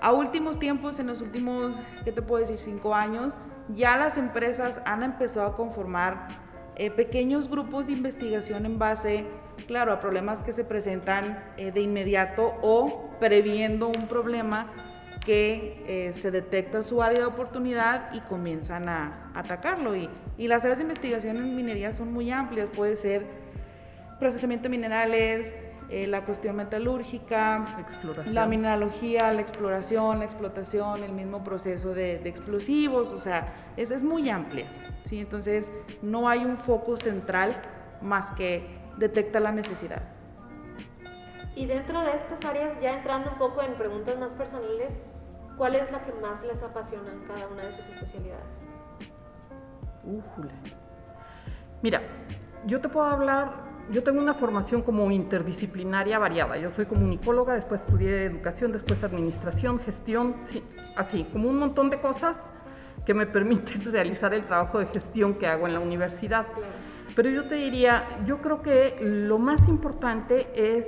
a 0.00 0.12
últimos 0.12 0.58
tiempos, 0.58 0.98
en 0.98 1.06
los 1.08 1.20
últimos, 1.20 1.76
¿qué 2.04 2.12
te 2.12 2.22
puedo 2.22 2.40
decir? 2.40 2.58
Cinco 2.58 2.94
años, 2.94 3.34
ya 3.74 3.96
las 3.96 4.16
empresas 4.16 4.80
han 4.84 5.02
empezado 5.02 5.46
a 5.46 5.56
conformar 5.56 6.28
eh, 6.76 6.90
pequeños 6.90 7.48
grupos 7.48 7.86
de 7.86 7.92
investigación 7.92 8.64
en 8.64 8.78
base, 8.78 9.24
claro, 9.66 9.92
a 9.92 10.00
problemas 10.00 10.42
que 10.42 10.52
se 10.52 10.64
presentan 10.64 11.42
eh, 11.56 11.72
de 11.72 11.80
inmediato 11.80 12.54
o 12.62 13.10
previendo 13.20 13.88
un 13.88 14.06
problema 14.06 14.72
que 15.24 15.84
eh, 15.86 16.12
se 16.12 16.30
detecta 16.30 16.82
su 16.82 17.02
área 17.02 17.18
de 17.18 17.26
oportunidad 17.26 18.12
y 18.14 18.20
comienzan 18.20 18.88
a, 18.88 19.30
atacarlo. 19.34 19.94
Y, 19.94 20.08
y, 20.38 20.48
las 20.48 20.64
áreas 20.64 20.78
de 20.78 20.84
investigación 20.84 21.36
en 21.36 21.54
minería 21.54 21.92
son 21.92 22.12
muy 22.12 22.30
amplias, 22.30 22.70
puede 22.70 22.96
ser 22.96 23.26
procesamiento 24.18 24.64
de 24.64 24.68
minerales, 24.70 25.54
eh, 25.90 26.06
la 26.06 26.22
cuestión 26.26 26.54
metalúrgica, 26.56 27.64
la 28.26 28.46
mineralogía, 28.46 29.32
la 29.32 29.40
exploración, 29.40 30.18
la 30.18 30.26
explotación, 30.26 31.02
el 31.02 31.12
mismo 31.12 31.42
proceso 31.42 31.94
de, 31.94 32.16
explosivos, 32.28 33.12
o 33.14 33.18
sea, 33.18 33.54
es, 33.74 33.90
es 33.90 34.02
muy 34.02 34.28
amplia, 34.28 34.66
¿sí? 35.04 35.20
Entonces, 35.20 35.70
no 36.02 36.28
hay 36.28 36.44
un 36.44 36.58
foco 36.58 36.98
central 36.98 37.54
más 38.02 38.32
que 38.32 38.66
detecta 38.98 39.40
la 39.40 39.52
necesidad. 39.52 40.02
Y 41.54 41.66
dentro 41.66 42.00
de 42.02 42.12
estas 42.12 42.44
áreas, 42.44 42.80
ya 42.80 42.96
entrando 42.98 43.32
un 43.32 43.38
poco 43.38 43.62
en 43.62 43.74
preguntas 43.74 44.18
más 44.18 44.30
personales, 44.30 45.00
¿cuál 45.56 45.74
es 45.74 45.90
la 45.90 46.04
que 46.04 46.12
más 46.14 46.44
les 46.44 46.62
apasiona 46.62 47.12
en 47.12 47.20
cada 47.24 47.48
una 47.48 47.64
de 47.64 47.72
sus 47.72 47.88
especialidades? 47.88 48.44
Mira, 51.82 52.02
yo 52.66 52.80
te 52.80 52.88
puedo 52.88 53.06
hablar 53.06 53.68
yo 53.90 54.02
tengo 54.02 54.20
una 54.20 54.34
formación 54.34 54.82
como 54.82 55.10
interdisciplinaria 55.10 56.18
variada. 56.18 56.58
Yo 56.58 56.70
soy 56.70 56.86
comunicóloga, 56.86 57.54
después 57.54 57.80
estudié 57.80 58.24
educación, 58.24 58.72
después 58.72 59.02
administración, 59.02 59.78
gestión, 59.80 60.36
sí, 60.44 60.62
así, 60.94 61.24
como 61.32 61.48
un 61.48 61.58
montón 61.58 61.88
de 61.88 61.98
cosas 61.98 62.38
que 63.06 63.14
me 63.14 63.26
permiten 63.34 63.80
realizar 63.90 64.34
el 64.34 64.44
trabajo 64.44 64.78
de 64.78 64.86
gestión 64.86 65.34
que 65.34 65.46
hago 65.46 65.66
en 65.66 65.72
la 65.72 65.80
universidad. 65.80 66.46
Pero 67.18 67.30
yo 67.30 67.48
te 67.48 67.56
diría, 67.56 68.20
yo 68.26 68.40
creo 68.40 68.62
que 68.62 68.96
lo 69.00 69.40
más 69.40 69.66
importante 69.66 70.46
es 70.54 70.86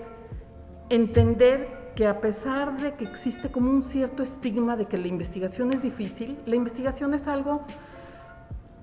entender 0.88 1.90
que 1.96 2.06
a 2.06 2.20
pesar 2.20 2.80
de 2.80 2.94
que 2.94 3.02
existe 3.02 3.50
como 3.50 3.68
un 3.72 3.82
cierto 3.82 4.22
estigma 4.22 4.76
de 4.76 4.86
que 4.86 4.96
la 4.96 5.08
investigación 5.08 5.72
es 5.72 5.82
difícil, 5.82 6.38
la 6.46 6.54
investigación 6.54 7.14
es 7.14 7.26
algo 7.26 7.62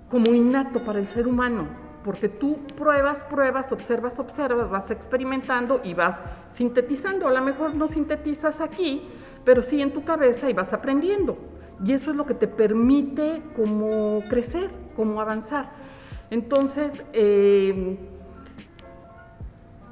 como 0.09 0.33
innato 0.33 0.83
para 0.83 0.99
el 0.99 1.07
ser 1.07 1.25
humano, 1.25 1.67
porque 2.03 2.27
tú 2.27 2.59
pruebas, 2.75 3.21
pruebas, 3.29 3.71
observas, 3.71 4.19
observas, 4.19 4.69
vas 4.69 4.91
experimentando 4.91 5.79
y 5.85 5.93
vas 5.93 6.21
sintetizando. 6.49 7.29
A 7.29 7.31
lo 7.31 7.41
mejor 7.41 7.75
no 7.75 7.87
sintetizas 7.87 8.59
aquí, 8.59 9.07
pero 9.45 9.61
sí 9.61 9.81
en 9.81 9.93
tu 9.93 10.03
cabeza 10.03 10.49
y 10.49 10.53
vas 10.53 10.73
aprendiendo. 10.73 11.37
Y 11.81 11.93
eso 11.93 12.11
es 12.11 12.17
lo 12.17 12.25
que 12.25 12.33
te 12.33 12.49
permite 12.49 13.41
como 13.55 14.21
crecer, 14.27 14.69
como 14.97 15.21
avanzar. 15.21 15.86
Entonces, 16.29 17.03
eh, 17.13 17.97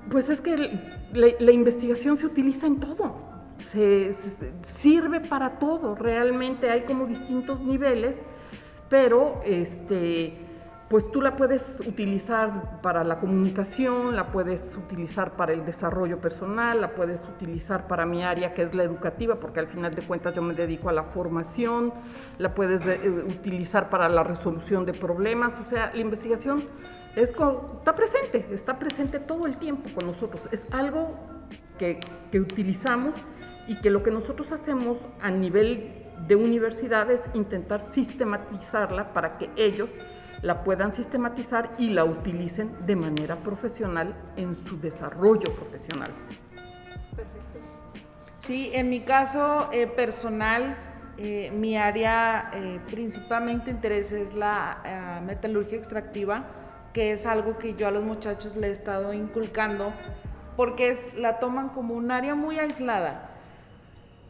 pues 0.09 0.29
es 0.29 0.41
que 0.41 0.57
la, 1.13 1.51
investigación 1.51 2.17
se 2.17 2.25
utiliza 2.25 2.67
en 2.67 2.79
todo, 2.79 3.15
se, 3.59 4.13
sirve 4.63 5.21
para 5.21 5.59
todo, 5.59 5.95
realmente 5.95 6.69
hay 6.69 6.81
como 6.81 7.05
distintos 7.05 7.61
niveles, 7.61 8.17
pero 8.89 9.41
este, 9.45 10.33
pues 10.95 11.11
tú 11.11 11.21
la 11.21 11.35
puedes 11.35 11.61
utilizar 11.85 12.79
para 12.81 13.03
la 13.03 13.19
comunicación, 13.19 14.15
la 14.15 14.31
puedes 14.31 14.77
utilizar 14.77 15.35
para 15.35 15.51
el 15.51 15.65
desarrollo 15.65 16.21
personal, 16.21 16.79
la 16.79 16.95
puedes 16.95 17.19
utilizar 17.27 17.85
para 17.85 18.05
mi 18.05 18.23
área 18.23 18.53
que 18.53 18.61
es 18.61 18.73
la 18.73 18.83
educativa, 18.83 19.35
porque 19.35 19.59
al 19.59 19.67
final 19.67 19.93
de 19.93 20.03
cuentas 20.03 20.33
yo 20.35 20.41
me 20.41 20.53
dedico 20.53 20.87
a 20.87 20.93
la 20.93 21.03
formación, 21.03 21.93
la 22.37 22.55
puedes 22.55 22.85
eh, 22.85 23.09
utilizar 23.27 23.89
para 23.89 24.07
la 24.07 24.23
resolución 24.23 24.85
de 24.85 24.93
problemas, 24.93 25.59
o 25.59 25.65
sea, 25.65 25.91
la 25.93 25.99
investigación 25.99 26.63
es 27.17 27.31
está 27.31 27.93
presente, 27.93 28.45
está 28.53 28.79
presente 28.79 29.19
todo 29.19 29.47
el 29.47 29.57
tiempo 29.57 29.89
con 29.93 30.07
nosotros, 30.07 30.47
es 30.53 30.65
algo 30.71 31.13
que, 31.77 31.99
que 32.31 32.39
utilizamos 32.39 33.13
y 33.67 33.81
que 33.81 33.89
lo 33.89 34.01
que 34.01 34.11
nosotros 34.11 34.53
hacemos 34.53 34.97
a 35.19 35.29
nivel 35.29 36.05
de 36.25 36.37
universidad 36.37 37.11
es 37.11 37.21
intentar 37.33 37.81
sistematizarla 37.81 39.13
para 39.13 39.37
que 39.37 39.49
ellos 39.57 39.89
la 40.45 40.63
puedan 40.63 40.93
sistematizar 40.93 41.71
y 41.79 41.89
la 41.89 42.05
utilicen 42.05 42.85
de 42.85 42.95
manera 42.95 43.37
profesional 43.37 44.15
en 44.37 44.55
su 44.55 44.79
desarrollo 44.79 45.51
profesional. 45.55 46.11
Perfecto. 47.15 47.59
Sí, 48.37 48.69
en 48.75 48.89
mi 48.91 48.99
caso 48.99 49.69
eh, 49.73 49.87
personal, 49.87 50.77
eh, 51.17 51.49
mi 51.51 51.77
área 51.77 52.51
eh, 52.53 52.79
principalmente 52.91 53.71
interés 53.71 54.11
es 54.11 54.35
la 54.35 55.23
metalurgia 55.25 55.79
extractiva, 55.79 56.45
que 56.93 57.11
es 57.11 57.25
algo 57.25 57.57
que 57.57 57.73
yo 57.73 57.87
a 57.87 57.91
los 57.91 58.03
muchachos 58.03 58.55
le 58.55 58.67
he 58.67 58.71
estado 58.71 59.13
inculcando, 59.13 59.93
porque 60.55 60.91
es, 60.91 61.15
la 61.15 61.39
toman 61.39 61.69
como 61.69 61.95
un 61.95 62.11
área 62.11 62.35
muy 62.35 62.59
aislada 62.59 63.34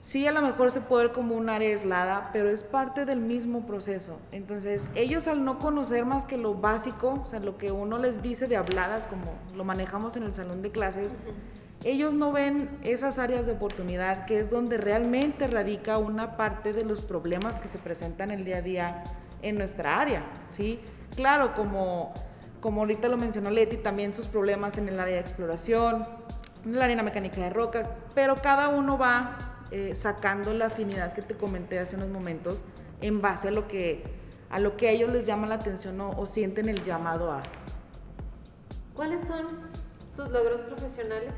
sí 0.05 0.27
a 0.27 0.31
lo 0.31 0.43
mejor 0.43 0.69
se 0.69 0.81
puede 0.81 1.05
ver 1.05 1.13
como 1.13 1.33
un 1.35 1.50
área 1.50 1.69
aislada, 1.69 2.29
pero 2.31 2.47
es 2.47 2.62
parte 2.62 3.05
del 3.05 3.19
mismo 3.19 3.65
proceso. 3.65 4.19
Entonces, 4.31 4.88
ellos 4.93 5.27
al 5.27 5.43
no 5.43 5.57
conocer 5.57 6.05
más 6.05 6.25
que 6.25 6.38
lo 6.38 6.53
básico, 6.53 7.21
o 7.24 7.25
sea, 7.25 7.39
lo 7.39 7.57
que 7.57 7.71
uno 7.71 7.97
les 7.97 8.21
dice 8.21 8.45
de 8.45 8.55
habladas, 8.55 9.07
como 9.07 9.33
lo 9.55 9.63
manejamos 9.63 10.15
en 10.15 10.24
el 10.24 10.33
salón 10.35 10.62
de 10.62 10.69
clases, 10.69 11.15
ellos 11.83 12.13
no 12.13 12.31
ven 12.31 12.69
esas 12.83 13.17
áreas 13.17 13.47
de 13.47 13.53
oportunidad, 13.53 14.25
que 14.25 14.39
es 14.39 14.51
donde 14.51 14.77
realmente 14.77 15.47
radica 15.47 15.97
una 15.97 16.38
parte 16.38 16.71
de 16.71 16.85
los 16.85 17.01
problemas 17.01 17.57
que 17.57 17.67
se 17.67 17.79
presentan 17.79 18.29
el 18.29 18.45
día 18.45 18.57
a 18.57 18.62
día 18.62 19.03
en 19.41 19.57
nuestra 19.57 20.00
área, 20.00 20.24
¿sí? 20.45 20.81
Claro, 21.15 21.55
como, 21.55 22.13
como 22.62 22.81
ahorita 22.81 23.07
lo 23.07 23.17
mencionó 23.17 23.50
Leti, 23.50 23.77
también 23.77 24.13
sus 24.13 24.27
problemas 24.27 24.77
en 24.77 24.88
el 24.88 25.00
área 25.00 25.15
de 25.15 25.21
exploración, 25.21 26.03
en 26.63 26.75
el 26.75 26.81
área 26.81 26.95
de 26.95 27.01
mecánica 27.01 27.41
de 27.41 27.50
rocas, 27.50 27.91
pero 28.13 28.35
cada 28.35 28.69
uno 28.69 29.00
va 29.00 29.54
eh, 29.77 29.94
sacando 29.94 30.53
la 30.53 30.67
afinidad 30.67 31.12
que 31.12 31.22
te 31.22 31.36
comenté 31.36 31.79
hace 31.79 31.98
unos 31.98 32.08
momentos 32.08 32.63
en 33.01 33.22
base 33.22 33.50
a 33.50 33.51
lo 33.51 33.67
que 33.67 34.03
a 34.50 34.58
lo 34.58 34.77
que 34.77 34.88
a 34.88 34.91
ellos 34.91 35.12
les 35.12 35.25
llama 35.25 35.48
la 35.48 35.55
atención 35.55 36.00
o, 36.00 36.25
sienten 36.25 36.70
el 36.70 36.82
llamado 36.86 37.29
a. 37.29 37.41
¿Cuáles 38.94 39.27
son 39.27 39.48
sus 40.15 40.29
logros 40.29 40.62
profesionales 40.62 41.34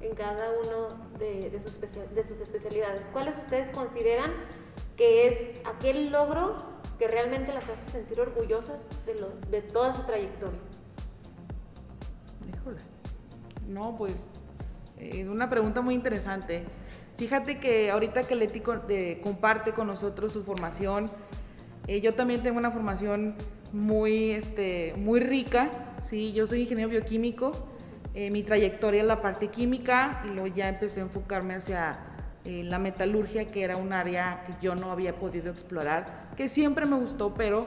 en 0.00 0.16
cada 0.16 0.50
uno 0.64 0.88
de, 1.20 1.60
sus, 1.62 1.80
de 1.80 2.26
sus 2.26 2.40
especialidades? 2.40 3.02
¿Cuáles 3.12 3.38
ustedes 3.38 3.68
consideran 3.70 4.32
que 4.96 5.28
es 5.28 5.60
aquel 5.64 6.10
logro 6.10 6.56
que 6.98 7.06
realmente 7.06 7.54
las 7.54 7.68
hace 7.68 7.88
sentir 7.88 8.18
orgullosas 8.18 8.80
de, 9.06 9.14
lo, 9.14 9.28
de 9.48 9.62
toda 9.62 9.94
su 9.94 10.02
trayectoria? 10.02 10.58
Híjole. 12.52 12.78
No, 13.68 13.96
pues, 13.96 14.26
eh, 14.98 15.28
una 15.28 15.48
pregunta 15.48 15.82
muy 15.82 15.94
interesante. 15.94 16.64
Fíjate 17.16 17.60
que 17.60 17.92
ahorita 17.92 18.24
que 18.24 18.34
Leti 18.34 18.60
eh, 18.88 19.20
comparte 19.22 19.70
con 19.70 19.86
nosotros 19.86 20.32
su 20.32 20.42
formación, 20.42 21.08
eh, 21.86 22.00
yo 22.00 22.12
también 22.12 22.42
tengo 22.42 22.58
una 22.58 22.72
formación 22.72 23.36
muy, 23.72 24.32
este, 24.32 24.94
muy 24.96 25.20
rica, 25.20 25.70
¿sí? 26.02 26.32
Yo 26.32 26.48
soy 26.48 26.62
ingeniero 26.62 26.90
bioquímico, 26.90 27.52
eh, 28.14 28.32
mi 28.32 28.42
trayectoria 28.42 29.02
es 29.02 29.06
la 29.06 29.22
parte 29.22 29.46
química 29.46 30.22
y 30.24 30.28
luego 30.28 30.48
ya 30.48 30.68
empecé 30.68 31.00
a 31.00 31.04
enfocarme 31.04 31.54
hacia 31.54 31.92
la 32.46 32.78
metalurgia, 32.78 33.46
que 33.46 33.62
era 33.62 33.78
un 33.78 33.94
área 33.94 34.44
que 34.46 34.52
yo 34.60 34.74
no 34.74 34.90
había 34.90 35.14
podido 35.14 35.50
explorar, 35.50 36.04
que 36.36 36.50
siempre 36.50 36.84
me 36.84 36.96
gustó, 36.96 37.32
pero 37.32 37.66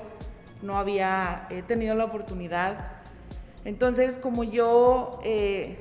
no 0.61 0.77
había 0.77 1.47
tenido 1.67 1.95
la 1.95 2.05
oportunidad. 2.05 2.91
Entonces, 3.65 4.19
como 4.19 4.43
yo 4.43 5.19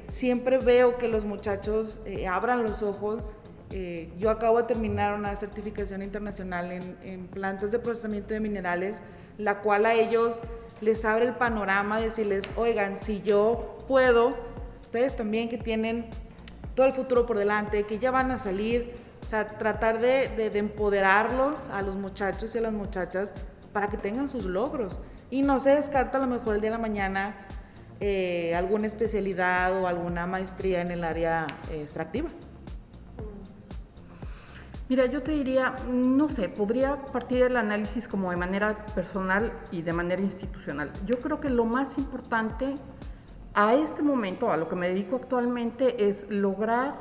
siempre 0.08 0.56
veo 0.56 0.96
que 0.96 1.08
los 1.08 1.26
muchachos 1.26 2.00
abran 2.26 2.62
los 2.62 2.82
ojos 2.82 3.34
eh, 3.70 4.12
yo 4.18 4.30
acabo 4.30 4.58
de 4.58 4.64
terminar 4.64 5.14
una 5.14 5.34
certificación 5.36 6.02
internacional 6.02 6.70
en, 6.70 7.26
plantas 7.28 7.72
de 7.72 7.78
procesamiento 7.78 8.34
de 8.34 8.40
minerales, 8.40 9.00
la 9.38 9.60
cual 9.60 9.86
a 9.86 9.94
ellos 9.94 10.38
les 10.80 11.04
abre 11.04 11.26
el 11.26 11.34
panorama, 11.34 12.00
decirles, 12.00 12.44
oigan, 12.56 12.98
si 12.98 13.22
yo 13.22 13.76
puedo, 13.88 14.30
ustedes 14.82 15.16
también 15.16 15.48
que 15.48 15.58
tienen 15.58 16.08
todo 16.74 16.86
el 16.86 16.92
futuro 16.92 17.26
por 17.26 17.38
delante, 17.38 17.84
que 17.84 17.98
ya 17.98 18.10
van 18.10 18.30
a 18.30 18.38
salir, 18.38 18.94
o 19.22 19.24
sea, 19.24 19.46
tratar 19.46 20.00
de, 20.00 20.28
de, 20.28 20.58
empoderarlos 20.58 21.68
a 21.70 21.82
los 21.82 21.96
muchachos 21.96 22.54
y 22.54 22.58
a 22.58 22.60
las 22.60 22.72
muchachas 22.72 23.32
para 23.72 23.88
que 23.88 23.96
tengan 23.96 24.28
sus 24.28 24.44
logros. 24.44 25.00
Y 25.30 25.42
no 25.42 25.58
se 25.58 25.70
descarta 25.70 26.18
a 26.18 26.20
lo 26.20 26.26
mejor 26.28 26.54
el 26.54 26.60
día 26.60 26.70
de 26.70 26.76
la 26.76 26.82
mañana 26.82 27.34
eh, 27.98 28.54
alguna 28.54 28.86
especialidad 28.86 29.82
o 29.82 29.86
alguna 29.86 30.26
maestría 30.26 30.82
en 30.82 30.90
el 30.90 31.02
área 31.02 31.46
eh, 31.70 31.80
extractiva. 31.82 32.28
Mira, 34.88 35.06
yo 35.06 35.20
te 35.20 35.32
diría, 35.32 35.74
no 35.90 36.28
sé, 36.28 36.48
podría 36.48 36.96
partir 37.06 37.42
del 37.42 37.56
análisis 37.56 38.06
como 38.06 38.30
de 38.30 38.36
manera 38.36 38.86
personal 38.94 39.52
y 39.72 39.82
de 39.82 39.92
manera 39.92 40.22
institucional. 40.22 40.92
Yo 41.04 41.18
creo 41.18 41.40
que 41.40 41.50
lo 41.50 41.64
más 41.64 41.98
importante 41.98 42.76
a 43.52 43.74
este 43.74 44.02
momento, 44.02 44.52
a 44.52 44.56
lo 44.56 44.68
que 44.68 44.76
me 44.76 44.88
dedico 44.88 45.16
actualmente, 45.16 46.06
es 46.08 46.30
lograr 46.30 46.94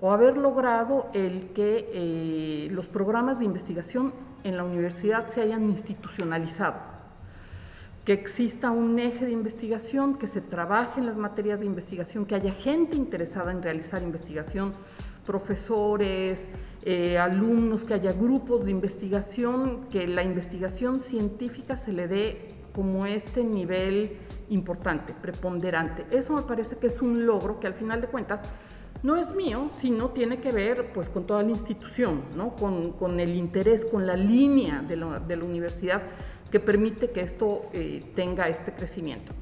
o 0.00 0.12
haber 0.12 0.36
logrado 0.36 1.08
el 1.12 1.48
que 1.54 1.90
eh, 1.92 2.68
los 2.70 2.86
programas 2.86 3.40
de 3.40 3.46
investigación 3.46 4.12
en 4.44 4.56
la 4.56 4.62
universidad 4.62 5.26
se 5.28 5.40
hayan 5.40 5.64
institucionalizado, 5.64 6.76
que 8.04 8.12
exista 8.12 8.70
un 8.70 8.96
eje 9.00 9.24
de 9.24 9.32
investigación, 9.32 10.18
que 10.18 10.28
se 10.28 10.40
trabaje 10.40 11.00
en 11.00 11.06
las 11.06 11.16
materias 11.16 11.58
de 11.58 11.66
investigación, 11.66 12.26
que 12.26 12.36
haya 12.36 12.52
gente 12.52 12.96
interesada 12.96 13.50
en 13.50 13.60
realizar 13.60 14.02
investigación, 14.02 14.72
profesores, 15.28 16.48
eh, 16.86 17.18
alumnos, 17.18 17.84
que 17.84 17.92
haya 17.92 18.12
grupos 18.14 18.64
de 18.64 18.70
investigación, 18.70 19.84
que 19.90 20.06
la 20.08 20.22
investigación 20.22 21.00
científica 21.00 21.76
se 21.76 21.92
le 21.92 22.08
dé 22.08 22.48
como 22.72 23.04
este 23.04 23.44
nivel 23.44 24.16
importante, 24.48 25.12
preponderante. 25.12 26.06
Eso 26.16 26.32
me 26.32 26.42
parece 26.42 26.76
que 26.78 26.86
es 26.86 27.02
un 27.02 27.26
logro 27.26 27.60
que 27.60 27.66
al 27.66 27.74
final 27.74 28.00
de 28.00 28.06
cuentas 28.06 28.40
no 29.02 29.16
es 29.16 29.34
mío, 29.34 29.70
sino 29.80 30.12
tiene 30.12 30.40
que 30.40 30.50
ver 30.50 30.92
pues 30.94 31.10
con 31.10 31.26
toda 31.26 31.42
la 31.42 31.50
institución, 31.50 32.22
¿no? 32.34 32.56
con, 32.56 33.20
el 33.20 33.36
interés, 33.36 33.84
con 33.84 34.06
la 34.06 34.16
línea 34.16 34.80
de 34.80 34.96
la, 34.96 35.20
de 35.20 35.36
la 35.36 35.44
universidad 35.44 36.02
que 36.50 36.58
permite 36.58 37.10
que 37.10 37.20
esto 37.20 37.66
eh, 37.74 38.00
tenga 38.14 38.48
este 38.48 38.72
crecimiento. 38.72 39.34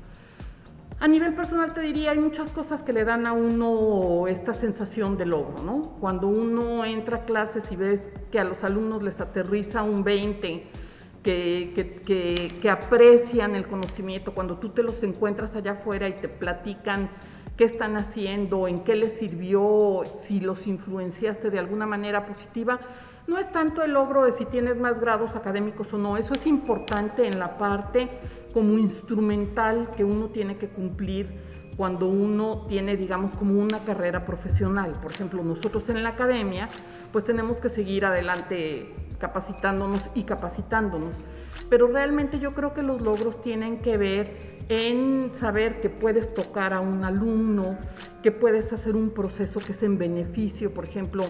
A 0.99 1.09
nivel 1.09 1.35
personal 1.35 1.75
te 1.75 1.83
diría, 1.83 2.12
hay 2.12 2.19
muchas 2.19 2.50
cosas 2.50 2.83
que 2.83 2.93
le 2.95 3.05
dan 3.05 3.26
a 3.26 3.33
uno 3.33 4.26
esta 4.29 4.55
sensación 4.55 5.19
de 5.19 5.26
logro, 5.26 5.62
¿no? 5.62 5.83
Cuando 6.00 6.26
uno 6.26 6.87
entra 6.87 7.19
a 7.19 7.25
clases 7.26 7.71
y 7.71 7.76
ves 7.76 8.09
que 8.33 8.41
a 8.41 8.45
los 8.45 8.65
alumnos 8.65 9.03
les 9.03 9.21
aterriza 9.21 9.83
un 9.83 10.03
20, 10.03 10.67
que, 11.23 12.53
que, 12.62 12.71
aprecian 12.71 13.57
el 13.57 13.67
conocimiento, 13.67 14.33
cuando 14.33 14.59
tú 14.59 14.71
te 14.71 14.83
los 14.83 15.03
encuentras 15.03 15.55
allá 15.55 15.73
afuera 15.73 16.09
y 16.09 16.12
te 16.15 16.29
platican 16.29 17.11
qué 17.57 17.65
están 17.65 17.97
haciendo, 17.97 18.69
en 18.69 18.79
qué 18.79 18.95
les 18.95 19.19
sirvió, 19.19 20.03
si 20.05 20.41
los 20.41 20.67
influenciaste 20.67 21.50
de 21.50 21.59
alguna 21.59 21.87
manera 21.87 22.26
positiva, 22.26 22.81
no 23.26 23.38
es 23.38 23.50
tanto 23.50 23.83
el 23.83 23.92
logro 23.92 24.25
de 24.25 24.33
si 24.33 24.45
tienes 24.45 24.76
más 24.76 25.00
grados 25.00 25.37
académicos 25.37 25.92
o 25.92 25.99
no, 25.99 26.16
eso 26.16 26.35
es 26.35 26.47
importante 26.47 27.26
en 27.26 27.38
la 27.38 27.59
parte 27.59 28.09
como 28.52 28.78
instrumental 28.78 29.90
que 29.97 30.04
uno 30.04 30.28
tiene 30.28 30.56
que 30.56 30.68
cumplir 30.68 31.56
cuando 31.76 32.06
uno 32.06 32.64
tiene, 32.68 32.97
digamos, 32.97 33.33
como 33.33 33.61
una 33.61 33.85
carrera 33.85 34.25
profesional. 34.25 34.92
Por 35.02 35.12
ejemplo, 35.12 35.42
nosotros 35.45 35.88
en 35.90 36.02
la 36.02 36.11
academia, 36.11 36.68
pues 37.12 37.25
tenemos 37.25 37.59
que 37.59 37.68
seguir 37.68 38.06
adelante 38.06 38.95
capacitándonos 39.18 40.11
y 40.14 40.25
capacitándonos. 40.25 41.16
Pero 41.68 41.87
realmente 41.88 42.38
yo 42.38 42.54
creo 42.54 42.73
que 42.73 42.83
los 42.83 43.02
logros 43.02 43.42
tienen 43.42 43.80
que 43.80 43.99
ver 43.99 44.56
en 44.68 45.30
saber 45.33 45.80
que 45.80 45.90
puedes 45.90 46.33
tocar 46.33 46.73
a 46.73 46.80
un 46.80 47.04
alumno, 47.04 47.78
que 48.23 48.33
puedes 48.33 48.73
hacer 48.73 48.97
un 48.97 49.11
proceso 49.11 49.61
que 49.61 49.73
es 49.73 49.83
en 49.83 49.99
beneficio, 49.99 50.73
por 50.73 50.85
ejemplo, 50.85 51.25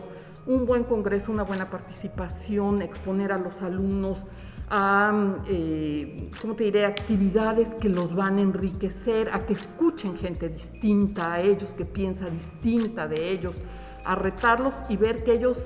un 0.46 0.64
buen 0.64 0.84
congreso, 0.84 1.32
una 1.32 1.42
buena 1.42 1.68
participación, 1.70 2.82
exponer 2.82 3.32
a 3.32 3.38
los 3.38 3.60
alumnos 3.62 4.24
a, 4.68 5.36
eh, 5.48 6.30
¿cómo 6.40 6.54
te 6.54 6.64
diré?, 6.64 6.84
actividades 6.84 7.74
que 7.76 7.88
los 7.88 8.14
van 8.14 8.38
a 8.38 8.42
enriquecer, 8.42 9.30
a 9.32 9.40
que 9.40 9.52
escuchen 9.52 10.16
gente 10.16 10.48
distinta 10.48 11.34
a 11.34 11.40
ellos, 11.40 11.70
que 11.76 11.84
piensa 11.84 12.28
distinta 12.28 13.06
de 13.06 13.30
ellos, 13.30 13.56
a 14.04 14.14
retarlos 14.14 14.74
y 14.88 14.96
ver 14.96 15.24
que 15.24 15.32
ellos 15.32 15.58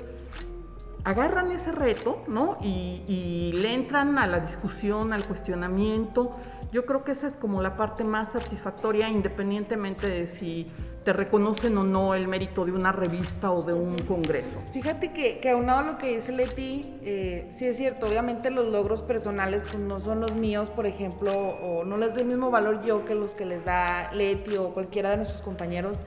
agarran 1.05 1.51
ese 1.53 1.73
reto, 1.73 2.23
¿no? 2.29 2.59
Y, 2.63 3.53
le 3.55 3.75
entran 3.75 4.17
a 4.19 4.27
la 4.27 4.41
discusión, 4.41 5.13
al 5.13 5.25
cuestionamiento. 5.25 6.37
Yo 6.73 6.87
creo 6.87 7.05
que 7.05 7.13
esa 7.13 7.27
es 7.27 7.37
como 7.37 7.61
la 7.61 7.77
parte 7.77 8.05
más 8.05 8.33
satisfactoria, 8.33 9.09
independientemente 9.09 10.07
de 10.07 10.27
si 10.27 10.69
te 11.05 11.13
reconocen 11.13 11.77
o 11.79 11.85
no 11.85 12.15
el 12.15 12.29
mérito 12.29 12.65
de 12.65 12.73
una 12.73 12.93
revista 12.93 13.51
o 13.51 13.63
de 13.63 13.73
un 13.75 13.99
congreso. 13.99 14.59
Fíjate 14.73 15.13
que, 15.13 15.41
que 15.41 15.51
aunado 15.51 15.81
a 15.81 15.83
lo 15.83 15.99
que 15.99 16.15
dice 16.15 16.33
Leti, 16.33 16.95
eh, 17.03 17.49
sí 17.51 17.67
es 17.67 17.77
cierto, 17.77 18.07
obviamente 18.07 18.51
los 18.51 18.69
logros 18.69 19.03
personales 19.03 19.63
pues, 19.63 19.79
no 19.79 19.99
son 19.99 20.21
los 20.21 20.35
míos, 20.35 20.71
por 20.71 20.87
ejemplo, 20.87 21.33
o 21.33 21.85
no 21.85 21.97
les 21.97 22.15
doy 22.15 22.23
el 22.23 22.29
mismo 22.29 22.51
valor 22.51 22.85
yo 22.85 23.05
que 23.05 23.15
los 23.15 23.35
que 23.35 23.47
les 23.47 23.65
da 23.65 24.13
Leti 24.13 24.57
o 24.57 24.73
cualquiera 24.73 25.11
de 25.11 25.17
nuestros 25.17 25.43
compañeros. 25.43 25.99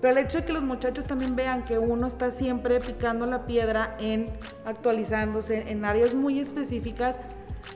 Pero 0.00 0.12
el 0.18 0.24
hecho 0.24 0.38
de 0.38 0.44
que 0.46 0.52
los 0.52 0.62
muchachos 0.62 1.06
también 1.06 1.36
vean 1.36 1.64
que 1.64 1.78
uno 1.78 2.06
está 2.06 2.30
siempre 2.30 2.80
picando 2.80 3.26
la 3.26 3.46
piedra 3.46 3.96
en 3.98 4.26
actualizándose 4.64 5.70
en 5.70 5.84
áreas 5.84 6.14
muy 6.14 6.40
específicas, 6.40 7.18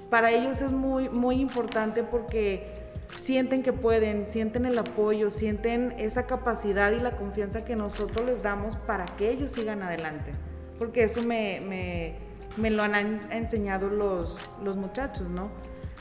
para 0.09 0.31
ellos 0.31 0.61
es 0.61 0.73
muy, 0.73 1.09
muy 1.11 1.41
importante 1.41 2.03
porque 2.03 2.85
sienten 3.21 3.63
que 3.63 3.73
pueden, 3.73 4.27
sienten 4.27 4.65
el 4.65 4.79
apoyo, 4.79 5.31
sienten 5.31 5.93
esa 5.99 6.27
capacidad 6.27 6.93
y 6.93 7.01
la 7.01 7.17
confianza 7.17 7.65
que 7.65 7.77
nosotros 7.77 8.27
les 8.27 8.43
damos 8.43 8.77
para 8.77 9.05
que 9.05 9.31
ellos 9.31 9.53
sigan 9.53 9.83
adelante. 9.83 10.33
Porque 10.79 11.05
eso 11.05 11.23
me, 11.23 11.61
me, 11.61 12.17
me 12.57 12.71
lo 12.71 12.83
han 12.83 13.21
enseñado 13.31 13.89
los, 13.89 14.39
los 14.63 14.77
muchachos, 14.77 15.29
¿no? 15.29 15.51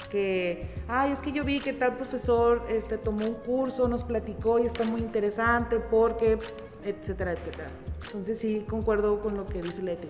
Que, 0.09 0.69
ay, 0.87 1.11
es 1.11 1.19
que 1.19 1.31
yo 1.31 1.43
vi 1.43 1.59
que 1.59 1.73
tal 1.73 1.95
profesor 1.95 2.63
este, 2.69 2.97
tomó 2.97 3.25
un 3.25 3.35
curso, 3.35 3.87
nos 3.87 4.03
platicó 4.03 4.59
y 4.59 4.65
está 4.65 4.83
muy 4.83 5.01
interesante 5.01 5.79
porque, 5.79 6.39
etcétera, 6.83 7.33
etcétera. 7.33 7.69
Entonces 8.05 8.39
sí, 8.39 8.65
concuerdo 8.69 9.21
con 9.21 9.35
lo 9.35 9.45
que 9.45 9.61
dice 9.61 9.81
Leti. 9.81 10.07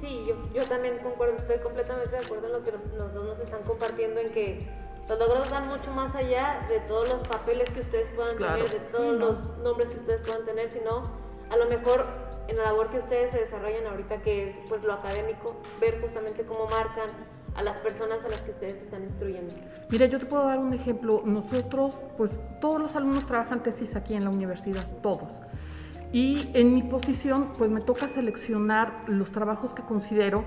Sí, 0.00 0.24
yo, 0.26 0.36
yo 0.54 0.64
también 0.66 0.98
concuerdo, 0.98 1.36
estoy 1.36 1.58
completamente 1.58 2.10
de 2.10 2.18
acuerdo 2.18 2.46
en 2.46 2.52
lo 2.52 2.62
que 2.62 2.72
los 2.96 3.14
dos 3.14 3.24
nos 3.24 3.38
están 3.40 3.62
compartiendo, 3.62 4.20
en 4.20 4.30
que 4.30 4.68
los 5.08 5.18
logros 5.18 5.50
van 5.50 5.68
mucho 5.68 5.92
más 5.92 6.14
allá 6.14 6.66
de 6.68 6.80
todos 6.80 7.08
los 7.08 7.26
papeles 7.26 7.68
que 7.70 7.80
ustedes 7.80 8.08
puedan 8.14 8.36
tener, 8.36 8.70
de 8.70 8.80
todos 8.92 9.14
los 9.14 9.58
nombres 9.58 9.88
que 9.88 9.96
ustedes 9.96 10.20
puedan 10.20 10.44
tener, 10.44 10.70
sino 10.70 11.10
a 11.50 11.56
lo 11.56 11.66
mejor 11.66 12.06
en 12.46 12.56
la 12.58 12.64
labor 12.64 12.90
que 12.90 12.98
ustedes 12.98 13.32
se 13.32 13.40
desarrollan 13.40 13.86
ahorita, 13.86 14.22
que 14.22 14.50
es 14.50 14.56
pues 14.68 14.82
lo 14.82 14.92
académico, 14.92 15.56
ver 15.80 16.00
justamente 16.00 16.44
cómo 16.44 16.66
marcan 16.66 17.08
a 17.58 17.62
las 17.62 17.76
personas 17.78 18.24
a 18.24 18.28
las 18.28 18.40
que 18.42 18.52
ustedes 18.52 18.80
están 18.82 19.02
instruyendo. 19.02 19.52
Mira, 19.90 20.06
yo 20.06 20.20
te 20.20 20.26
puedo 20.26 20.44
dar 20.44 20.58
un 20.58 20.72
ejemplo. 20.72 21.22
Nosotros, 21.26 21.96
pues 22.16 22.30
todos 22.60 22.80
los 22.80 22.94
alumnos 22.94 23.26
trabajan 23.26 23.64
tesis 23.64 23.96
aquí 23.96 24.14
en 24.14 24.22
la 24.22 24.30
universidad, 24.30 24.86
todos. 25.02 25.32
Y 26.12 26.50
en 26.54 26.72
mi 26.72 26.84
posición, 26.84 27.52
pues 27.58 27.68
me 27.68 27.80
toca 27.80 28.06
seleccionar 28.06 29.02
los 29.08 29.32
trabajos 29.32 29.74
que 29.74 29.82
considero 29.82 30.44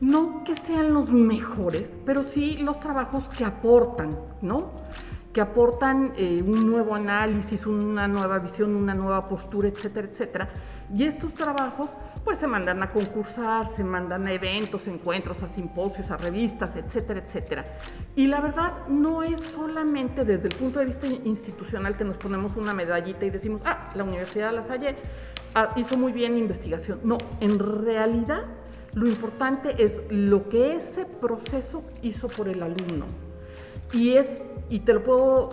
no 0.00 0.42
que 0.44 0.56
sean 0.56 0.92
los 0.92 1.10
mejores, 1.10 1.94
pero 2.04 2.22
sí 2.24 2.56
los 2.56 2.80
trabajos 2.80 3.28
que 3.28 3.44
aportan, 3.44 4.18
¿no? 4.40 4.72
Que 5.32 5.40
aportan 5.40 6.12
eh, 6.16 6.42
un 6.44 6.68
nuevo 6.68 6.94
análisis, 6.94 7.66
una 7.66 8.08
nueva 8.08 8.38
visión, 8.38 8.74
una 8.74 8.94
nueva 8.94 9.28
postura, 9.28 9.68
etcétera, 9.68 10.08
etcétera. 10.08 10.48
Y 10.92 11.04
estos 11.04 11.34
trabajos, 11.34 11.90
pues 12.24 12.38
se 12.38 12.48
mandan 12.48 12.82
a 12.82 12.88
concursar, 12.88 13.68
se 13.68 13.84
mandan 13.84 14.26
a 14.26 14.32
eventos, 14.32 14.88
encuentros, 14.88 15.40
a 15.42 15.46
simposios, 15.46 16.10
a 16.10 16.16
revistas, 16.16 16.74
etcétera, 16.74 17.20
etcétera. 17.20 17.64
Y 18.16 18.26
la 18.26 18.40
verdad 18.40 18.88
no 18.88 19.22
es 19.22 19.40
solamente 19.40 20.24
desde 20.24 20.48
el 20.48 20.56
punto 20.56 20.80
de 20.80 20.86
vista 20.86 21.06
institucional 21.06 21.96
que 21.96 22.04
nos 22.04 22.16
ponemos 22.16 22.56
una 22.56 22.74
medallita 22.74 23.24
y 23.24 23.30
decimos, 23.30 23.62
ah, 23.66 23.90
la 23.94 24.02
Universidad 24.02 24.50
de 24.50 24.56
La 24.56 24.62
Salle 24.62 24.96
ah, 25.54 25.68
hizo 25.76 25.96
muy 25.96 26.10
bien 26.10 26.36
investigación. 26.36 26.98
No, 27.04 27.18
en 27.38 27.60
realidad 27.60 28.46
lo 28.94 29.06
importante 29.06 29.82
es 29.82 30.00
lo 30.10 30.48
que 30.48 30.74
ese 30.74 31.06
proceso 31.06 31.84
hizo 32.02 32.26
por 32.26 32.48
el 32.48 32.62
alumno. 32.64 33.29
Y 33.92 34.14
es, 34.14 34.42
y 34.68 34.80
te 34.80 34.92
lo 34.92 35.02
puedo, 35.02 35.50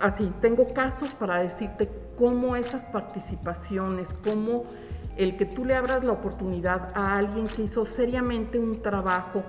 así, 0.00 0.32
tengo 0.40 0.66
casos 0.74 1.10
para 1.10 1.38
decirte 1.38 1.90
cómo 2.18 2.56
esas 2.56 2.84
participaciones, 2.84 4.08
cómo 4.24 4.64
el 5.16 5.36
que 5.36 5.46
tú 5.46 5.64
le 5.64 5.74
abras 5.74 6.04
la 6.04 6.12
oportunidad 6.12 6.92
a 6.94 7.16
alguien 7.16 7.46
que 7.46 7.62
hizo 7.62 7.86
seriamente 7.86 8.58
un 8.58 8.82
trabajo, 8.82 9.42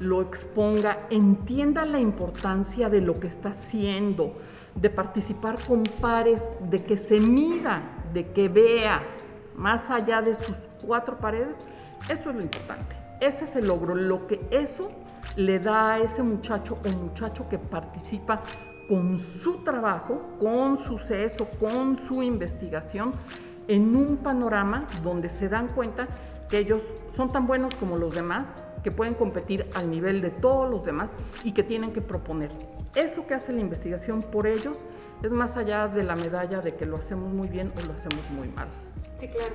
lo 0.00 0.20
exponga, 0.20 1.06
entienda 1.10 1.84
la 1.84 2.00
importancia 2.00 2.88
de 2.88 3.00
lo 3.00 3.18
que 3.18 3.28
está 3.28 3.50
haciendo, 3.50 4.34
de 4.74 4.90
participar 4.90 5.58
con 5.64 5.84
pares, 6.00 6.42
de 6.60 6.84
que 6.84 6.98
se 6.98 7.18
mida, 7.18 7.82
de 8.12 8.30
que 8.32 8.48
vea 8.48 9.02
más 9.56 9.88
allá 9.88 10.20
de 10.20 10.34
sus 10.34 10.56
cuatro 10.84 11.18
paredes, 11.18 11.56
eso 12.08 12.30
es 12.30 12.36
lo 12.36 12.42
importante. 12.42 12.94
Ese 13.20 13.44
es 13.44 13.56
el 13.56 13.68
logro, 13.68 13.94
lo 13.94 14.26
que 14.26 14.46
eso 14.50 14.90
le 15.34 15.58
da 15.58 15.94
a 15.94 15.98
ese 15.98 16.22
muchacho 16.22 16.76
o 16.84 16.88
muchacho 16.90 17.48
que 17.48 17.58
participa 17.58 18.40
con 18.88 19.18
su 19.18 19.64
trabajo, 19.64 20.22
con 20.38 20.78
su 20.84 20.98
ceso, 20.98 21.48
con 21.58 21.98
su 22.06 22.22
investigación, 22.22 23.12
en 23.68 23.96
un 23.96 24.18
panorama 24.18 24.86
donde 25.02 25.28
se 25.28 25.48
dan 25.48 25.68
cuenta 25.68 26.06
que 26.48 26.58
ellos 26.58 26.82
son 27.14 27.32
tan 27.32 27.46
buenos 27.46 27.74
como 27.74 27.96
los 27.96 28.14
demás, 28.14 28.48
que 28.84 28.92
pueden 28.92 29.14
competir 29.14 29.66
al 29.74 29.90
nivel 29.90 30.20
de 30.20 30.30
todos 30.30 30.70
los 30.70 30.84
demás 30.84 31.10
y 31.42 31.52
que 31.52 31.64
tienen 31.64 31.92
que 31.92 32.00
proponer. 32.00 32.52
Eso 32.94 33.26
que 33.26 33.34
hace 33.34 33.52
la 33.52 33.60
investigación 33.60 34.22
por 34.22 34.46
ellos 34.46 34.78
es 35.22 35.32
más 35.32 35.56
allá 35.56 35.88
de 35.88 36.04
la 36.04 36.14
medalla 36.14 36.60
de 36.60 36.72
que 36.72 36.86
lo 36.86 36.96
hacemos 36.96 37.32
muy 37.32 37.48
bien 37.48 37.72
o 37.76 37.84
lo 37.84 37.92
hacemos 37.94 38.30
muy 38.30 38.48
mal. 38.48 38.68
Sí, 39.20 39.26
claro. 39.28 39.54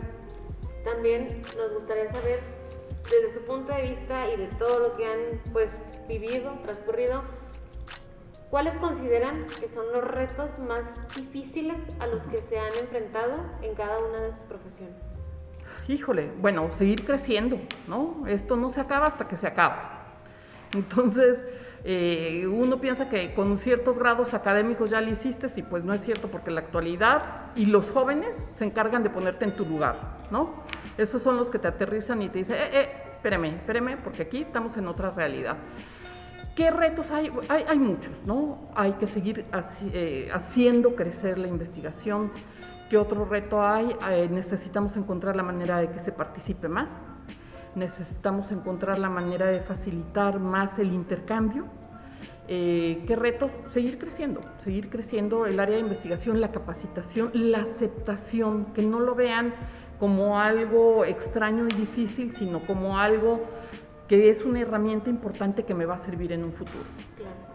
También 0.83 1.27
nos 1.55 1.73
gustaría 1.73 2.11
saber, 2.11 2.41
desde 3.09 3.33
su 3.33 3.45
punto 3.45 3.73
de 3.73 3.81
vista 3.83 4.29
y 4.29 4.37
de 4.37 4.47
todo 4.57 4.79
lo 4.79 4.95
que 4.95 5.05
han 5.05 5.41
pues, 5.51 5.69
vivido, 6.07 6.53
transcurrido, 6.63 7.23
¿cuáles 8.49 8.73
consideran 8.75 9.45
que 9.59 9.67
son 9.67 9.91
los 9.91 10.03
retos 10.03 10.49
más 10.59 10.83
difíciles 11.15 11.81
a 11.99 12.07
los 12.07 12.25
que 12.27 12.39
se 12.39 12.57
han 12.59 12.73
enfrentado 12.79 13.33
en 13.61 13.75
cada 13.75 13.99
una 13.99 14.21
de 14.21 14.33
sus 14.33 14.43
profesiones? 14.43 14.95
Híjole, 15.87 16.31
bueno, 16.39 16.69
seguir 16.75 17.05
creciendo, 17.05 17.59
¿no? 17.87 18.27
Esto 18.27 18.55
no 18.55 18.69
se 18.69 18.81
acaba 18.81 19.07
hasta 19.07 19.27
que 19.27 19.35
se 19.35 19.47
acaba. 19.47 20.05
Entonces, 20.73 21.43
eh, 21.83 22.47
uno 22.47 22.79
piensa 22.79 23.09
que 23.09 23.33
con 23.33 23.57
ciertos 23.57 23.97
grados 23.97 24.33
académicos 24.33 24.91
ya 24.91 25.01
lo 25.01 25.09
hiciste 25.09 25.47
y 25.55 25.63
pues 25.63 25.83
no 25.83 25.93
es 25.93 26.01
cierto 26.01 26.27
porque 26.29 26.51
la 26.51 26.61
actualidad 26.61 27.51
y 27.55 27.65
los 27.65 27.89
jóvenes 27.89 28.35
se 28.53 28.65
encargan 28.65 29.01
de 29.01 29.09
ponerte 29.09 29.45
en 29.45 29.55
tu 29.55 29.65
lugar, 29.65 30.19
¿no? 30.29 30.63
Esos 30.97 31.21
son 31.21 31.37
los 31.37 31.49
que 31.49 31.59
te 31.59 31.67
aterrizan 31.67 32.21
y 32.21 32.29
te 32.29 32.39
dicen, 32.39 32.55
eh, 32.55 32.69
eh, 32.71 32.89
espérame, 33.15 33.55
espérame, 33.55 33.97
porque 34.03 34.23
aquí 34.23 34.41
estamos 34.41 34.77
en 34.77 34.87
otra 34.87 35.11
realidad. 35.11 35.57
¿Qué 36.55 36.69
retos 36.69 37.11
hay? 37.11 37.31
Hay, 37.47 37.79
muchos, 37.79 38.25
¿no? 38.25 38.69
Hay 38.75 38.93
que 38.93 39.07
seguir 39.07 39.45
eh, 39.93 40.29
haciendo 40.33 40.95
crecer 40.95 41.37
la 41.37 41.47
investigación. 41.47 42.31
¿Qué 42.89 42.97
otro 42.97 43.23
reto 43.23 43.65
hay? 43.65 43.95
necesitamos 44.29 44.97
encontrar 44.97 45.37
la 45.37 45.43
manera 45.43 45.79
de 45.79 45.89
que 45.89 45.99
se 45.99 46.11
participe 46.11 46.67
más 46.67 47.05
necesitamos 47.75 48.51
encontrar 48.51 48.99
la 48.99 49.09
manera 49.09 49.47
de 49.47 49.61
facilitar 49.61 50.39
más 50.39 50.79
el 50.79 50.93
intercambio. 50.93 51.65
Eh, 52.47 53.03
¿Qué 53.07 53.15
retos? 53.15 53.51
Seguir 53.71 53.97
creciendo, 53.97 54.41
seguir 54.63 54.89
creciendo 54.89 55.45
el 55.45 55.59
área 55.59 55.75
de 55.75 55.81
investigación, 55.81 56.41
la 56.41 56.51
capacitación, 56.51 57.31
la 57.33 57.59
aceptación, 57.59 58.65
que 58.73 58.81
no 58.81 58.99
lo 58.99 59.15
vean 59.15 59.53
como 60.01 60.39
algo 60.39 61.05
extraño 61.05 61.67
y 61.69 61.73
difícil, 61.75 62.33
sino 62.33 62.65
como 62.65 62.97
algo 62.97 63.45
que 64.09 64.29
es 64.29 64.43
una 64.43 64.59
herramienta 64.59 65.09
importante 65.09 65.63
que 65.63 65.73
me 65.73 65.85
va 65.85 65.95
a 65.95 65.99
servir 65.99 66.33
en 66.33 66.43
un 66.43 66.51
futuro. 66.51 66.83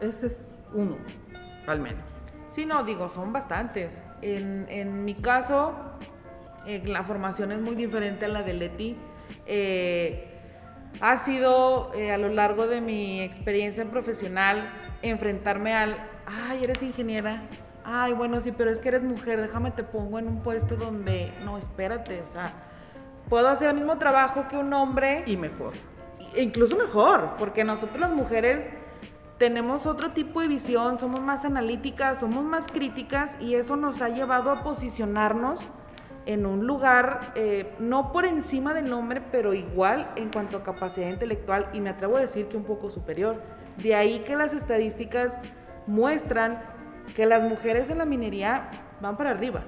Ese 0.01 0.29
es 0.29 0.47
uno, 0.73 0.97
al 1.67 1.81
menos. 1.81 2.05
Sí, 2.49 2.65
no, 2.65 2.85
digo, 2.85 3.09
son 3.09 3.33
bastantes. 3.33 4.01
En, 4.23 4.67
en 4.71 5.05
mi 5.05 5.15
caso, 5.15 5.75
eh, 6.67 6.83
la 6.87 7.03
formación 7.03 7.51
es 7.51 7.61
muy 7.61 7.75
diferente 7.75 8.25
a 8.25 8.29
la 8.29 8.43
de 8.43 8.55
Leti 8.55 8.97
eh, 9.47 10.29
ha 11.01 11.17
sido 11.17 11.93
eh, 11.95 12.13
a 12.13 12.19
lo 12.19 12.29
largo 12.29 12.67
de 12.67 12.81
mi 12.81 13.21
experiencia 13.21 13.85
profesional 13.85 14.73
enfrentarme 15.03 15.75
al 15.75 15.97
ay, 16.27 16.65
eres 16.65 16.83
ingeniera, 16.83 17.43
ay, 17.87 18.13
bueno, 18.13 18.41
sí, 18.41 18.53
pero 18.53 18.71
es 18.71 18.81
que 18.81 18.89
eres 18.89 19.03
mujer, 19.03 19.41
déjame 19.41 19.71
te 19.71 19.85
pongo 19.85 20.19
en 20.19 20.27
un 20.27 20.43
puesto 20.43 20.77
donde, 20.77 21.33
no, 21.45 21.57
espérate, 21.57 22.21
o 22.21 22.27
sea, 22.27 22.53
puedo 23.29 23.49
hacer 23.49 23.69
el 23.69 23.77
mismo 23.77 23.97
trabajo 23.97 24.49
que 24.49 24.57
un 24.57 24.73
hombre. 24.73 25.23
Y 25.25 25.37
mejor. 25.37 25.73
e 26.35 26.43
Incluso 26.43 26.77
mejor, 26.77 27.37
porque 27.39 27.63
nosotros 27.63 28.01
las 28.01 28.11
mujeres 28.11 28.69
tenemos 29.39 29.87
otro 29.87 30.11
tipo 30.11 30.41
de 30.41 30.49
visión, 30.49 30.99
somos 30.99 31.21
más 31.21 31.45
analíticas, 31.45 32.21
somos 32.21 32.45
más 32.45 32.67
críticas 32.67 33.37
y 33.41 33.55
eso 33.55 33.77
nos 33.77 34.03
ha 34.03 34.09
llevado 34.09 34.51
a 34.51 34.63
posicionarnos 34.65 35.61
en 36.25 36.45
un 36.45 36.67
lugar, 36.67 37.21
eh, 37.37 37.73
no 37.79 38.11
por 38.11 38.25
encima 38.25 38.75
del 38.75 38.93
hombre, 38.93 39.23
pero 39.31 39.55
igual 39.55 40.11
en 40.17 40.31
cuanto 40.31 40.57
a 40.57 40.65
capacidad 40.65 41.09
intelectual 41.09 41.69
y 41.73 41.81
me 41.81 41.91
atrevo 41.91 42.17
a 42.17 42.21
decir 42.21 42.49
que 42.49 42.57
un 42.57 42.65
poco 42.65 42.91
superior. 42.91 43.41
De 43.77 43.95
ahí 43.95 44.21
que 44.21 44.35
las 44.35 44.53
estadísticas 44.53 45.39
muestran 45.87 46.76
que 47.15 47.27
las 47.27 47.43
mujeres 47.43 47.91
en 47.91 47.99
la 47.99 48.05
minería 48.05 48.71
van 49.01 49.17
para 49.17 49.31
arriba. 49.31 49.63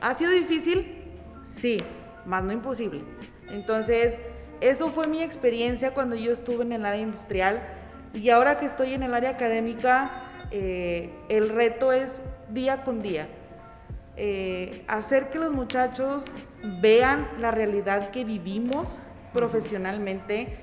¿Ha 0.00 0.14
sido 0.14 0.30
difícil? 0.30 1.02
Sí, 1.44 1.78
más 2.24 2.44
no 2.44 2.52
imposible. 2.52 3.02
Entonces, 3.50 4.18
eso 4.60 4.90
fue 4.90 5.08
mi 5.08 5.22
experiencia 5.22 5.92
cuando 5.92 6.16
yo 6.16 6.32
estuve 6.32 6.62
en 6.62 6.72
el 6.72 6.86
área 6.86 7.02
industrial 7.02 7.62
y 8.14 8.30
ahora 8.30 8.58
que 8.58 8.66
estoy 8.66 8.94
en 8.94 9.02
el 9.02 9.14
área 9.14 9.30
académica, 9.30 10.10
eh, 10.50 11.10
el 11.28 11.48
reto 11.48 11.92
es 11.92 12.22
día 12.50 12.84
con 12.84 13.02
día. 13.02 13.28
Eh, 14.16 14.84
hacer 14.88 15.30
que 15.30 15.38
los 15.38 15.50
muchachos 15.50 16.26
vean 16.82 17.26
la 17.38 17.50
realidad 17.50 18.10
que 18.10 18.24
vivimos 18.24 18.98
profesionalmente, 19.32 20.58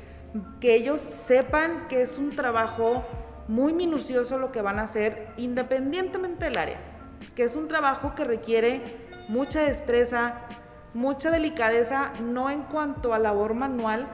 que 0.61 0.75
ellos 0.75 1.01
sepan 1.01 1.87
que 1.87 2.03
es 2.03 2.19
un 2.19 2.29
trabajo 2.29 3.03
muy 3.49 3.73
minucioso 3.73 4.37
lo 4.37 4.51
que 4.51 4.61
van 4.61 4.77
a 4.77 4.83
hacer 4.83 5.33
independientemente 5.35 6.45
del 6.45 6.57
área, 6.57 6.77
que 7.35 7.43
es 7.43 7.55
un 7.55 7.67
trabajo 7.67 8.13
que 8.13 8.23
requiere 8.23 8.83
mucha 9.27 9.63
destreza, 9.63 10.35
mucha 10.93 11.31
delicadeza, 11.31 12.13
no 12.23 12.51
en 12.51 12.61
cuanto 12.61 13.11
a 13.11 13.17
labor 13.17 13.55
manual 13.55 14.07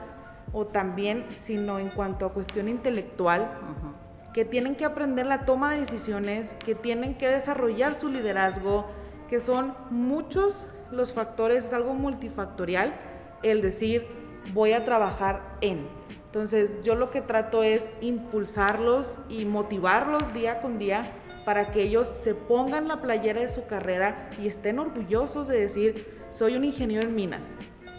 o 0.54 0.66
también, 0.66 1.26
sino 1.36 1.78
en 1.78 1.90
cuanto 1.90 2.24
a 2.24 2.32
cuestión 2.32 2.66
intelectual, 2.66 3.50
que 4.32 4.46
tienen 4.46 4.74
que 4.74 4.86
aprender 4.86 5.26
la 5.26 5.44
toma 5.44 5.72
de 5.72 5.80
decisiones, 5.80 6.54
que 6.64 6.74
tienen 6.74 7.18
que 7.18 7.28
desarrollar 7.28 7.94
su 7.94 8.08
liderazgo, 8.08 8.86
que 9.28 9.42
son 9.42 9.74
muchos 9.90 10.66
los 10.90 11.12
factores, 11.12 11.66
es 11.66 11.72
algo 11.74 11.92
multifactorial 11.92 12.94
el 13.42 13.60
decir 13.60 14.08
voy 14.54 14.72
a 14.72 14.86
trabajar 14.86 15.58
en. 15.60 15.86
Entonces 16.36 16.72
yo 16.82 16.96
lo 16.96 17.10
que 17.10 17.22
trato 17.22 17.62
es 17.62 17.88
impulsarlos 18.02 19.16
y 19.30 19.46
motivarlos 19.46 20.34
día 20.34 20.60
con 20.60 20.78
día 20.78 21.10
para 21.46 21.70
que 21.72 21.80
ellos 21.82 22.08
se 22.08 22.34
pongan 22.34 22.88
la 22.88 23.00
playera 23.00 23.40
de 23.40 23.48
su 23.48 23.66
carrera 23.66 24.28
y 24.38 24.46
estén 24.46 24.78
orgullosos 24.78 25.48
de 25.48 25.58
decir 25.58 26.06
soy 26.30 26.54
un 26.56 26.64
ingeniero 26.64 27.08
en 27.08 27.14
minas 27.14 27.40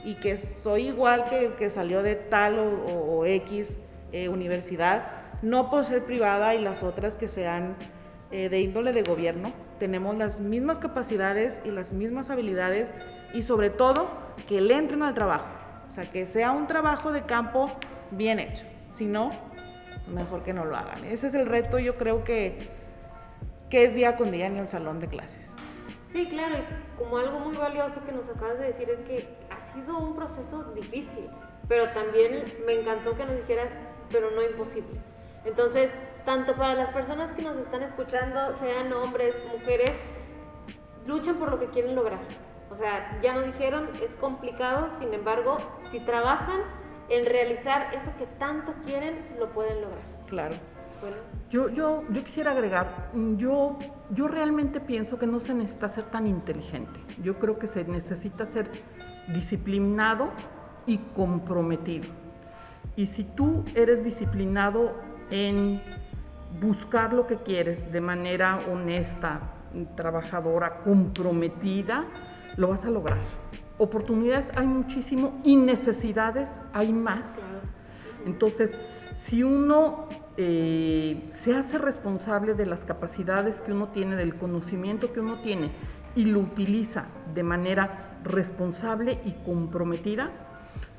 y 0.05 0.13
que 0.19 0.37
soy 0.37 0.89
igual 0.89 1.23
que 1.27 1.47
el 1.47 1.53
que 1.55 1.71
salió 1.71 2.03
de 2.03 2.13
tal 2.13 2.59
o, 2.59 2.65
o- 2.85 3.17
o 3.21 3.25
X 3.25 3.79
eh, 4.11 4.29
universidad, 4.29 5.07
no 5.41 5.71
por 5.71 5.83
ser 5.85 6.03
privada 6.05 6.53
y 6.53 6.61
las 6.61 6.83
otras 6.83 7.15
que 7.15 7.27
sean 7.27 7.75
eh, 8.29 8.49
de 8.49 8.59
índole 8.61 8.93
de 8.93 9.01
gobierno. 9.01 9.51
Tenemos 9.79 10.15
las 10.15 10.39
mismas 10.39 10.77
capacidades 10.77 11.59
y 11.65 11.71
las 11.71 11.91
mismas 11.91 12.29
habilidades 12.29 12.91
y 13.33 13.41
sobre 13.41 13.71
todo 13.71 14.07
que 14.47 14.61
le 14.61 14.75
entren 14.75 15.01
al 15.01 15.15
trabajo. 15.15 15.47
O 15.87 15.91
sea, 15.91 16.03
que 16.05 16.27
sea 16.27 16.51
un 16.51 16.67
trabajo 16.67 17.11
de 17.11 17.23
campo 17.23 17.71
bien 18.11 18.39
hecho. 18.39 18.65
Si 18.89 19.05
no, 19.05 19.31
mejor 20.07 20.43
que 20.43 20.53
no 20.53 20.65
lo 20.65 20.75
hagan. 20.75 21.03
Ese 21.05 21.27
es 21.27 21.33
el 21.33 21.45
reto, 21.45 21.79
yo 21.79 21.97
creo 21.97 22.23
que, 22.23 22.57
que 23.69 23.85
es 23.85 23.93
día 23.93 24.17
con 24.17 24.31
día 24.31 24.47
en 24.47 24.57
el 24.57 24.67
salón 24.67 24.99
de 24.99 25.07
clases. 25.07 25.51
Sí, 26.11 26.27
claro, 26.27 26.55
y 26.55 26.97
como 26.97 27.17
algo 27.17 27.39
muy 27.39 27.55
valioso 27.55 28.03
que 28.05 28.11
nos 28.11 28.29
acabas 28.29 28.57
de 28.59 28.67
decir 28.67 28.89
es 28.89 28.99
que 29.01 29.27
ha 29.49 29.59
sido 29.73 29.97
un 29.99 30.15
proceso 30.15 30.63
difícil, 30.73 31.29
pero 31.67 31.89
también 31.89 32.43
me 32.65 32.79
encantó 32.79 33.15
que 33.15 33.25
nos 33.25 33.35
dijeras, 33.35 33.67
pero 34.11 34.31
no 34.31 34.41
imposible. 34.41 34.99
Entonces, 35.45 35.91
tanto 36.25 36.55
para 36.55 36.73
las 36.75 36.89
personas 36.89 37.31
que 37.33 37.41
nos 37.41 37.57
están 37.57 37.83
escuchando, 37.83 38.57
sean 38.57 38.91
hombres, 38.93 39.35
mujeres, 39.51 39.91
luchan 41.05 41.35
por 41.35 41.51
lo 41.51 41.59
que 41.59 41.67
quieren 41.67 41.95
lograr. 41.95 42.19
O 42.69 42.75
sea, 42.75 43.19
ya 43.21 43.33
nos 43.33 43.45
dijeron, 43.45 43.89
es 44.03 44.15
complicado, 44.15 44.89
sin 44.99 45.13
embargo, 45.13 45.57
si 45.89 45.99
trabajan 45.99 46.61
en 47.09 47.25
realizar 47.25 47.93
eso 47.93 48.11
que 48.17 48.25
tanto 48.39 48.73
quieren, 48.85 49.15
lo 49.39 49.49
pueden 49.49 49.81
lograr. 49.81 50.01
Claro. 50.27 50.55
Bueno, 51.01 51.17
Yo, 51.51 51.69
yo, 51.69 52.03
yo 52.09 52.23
quisiera 52.23 52.51
agregar, 52.51 53.11
mm, 53.13 53.37
yo, 53.37 53.77
yo 54.09 54.27
realmente 54.27 54.79
pienso 54.79 55.19
que 55.19 55.27
no 55.27 55.39
se 55.39 55.53
necesita 55.53 55.89
ser 55.89 56.05
tan 56.05 56.25
inteligente. 56.25 56.99
Yo 57.21 57.37
creo 57.37 57.59
que 57.59 57.67
se 57.67 57.83
necesita 57.83 58.45
ser 58.45 58.69
disciplinado 59.27 60.31
y 60.87 60.97
comprometido. 61.15 62.07
Y 62.95 63.05
si 63.05 63.23
tú 63.23 63.63
eres 63.75 64.03
disciplinado 64.03 64.95
en 65.29 65.81
buscar 66.59 67.13
lo 67.13 67.27
que 67.27 67.37
quieres 67.37 67.91
de 67.91 68.01
manera 68.01 68.59
honesta, 68.71 69.41
trabajadora, 69.95 70.79
comprometida, 70.79 72.05
lo 72.55 72.69
vas 72.69 72.85
a 72.85 72.89
lograr. 72.89 73.19
Oportunidades 73.77 74.49
hay 74.55 74.67
muchísimo 74.67 75.39
y 75.43 75.55
necesidades 75.55 76.57
hay 76.73 76.91
más. 76.91 77.39
Entonces, 78.25 78.77
si 79.23 79.43
uno 79.43 80.07
eh, 80.37 81.27
se 81.31 81.53
hace 81.55 81.77
responsable 81.77 82.53
de 82.53 82.65
las 82.65 82.85
capacidades 82.85 83.61
que 83.61 83.71
uno 83.71 83.89
tiene, 83.89 84.15
del 84.15 84.35
conocimiento 84.35 85.13
que 85.13 85.19
uno 85.19 85.41
tiene 85.41 85.71
y 86.15 86.25
lo 86.25 86.39
utiliza 86.39 87.05
de 87.33 87.43
manera 87.43 88.19
responsable 88.23 89.19
y 89.25 89.33
comprometida, 89.45 90.31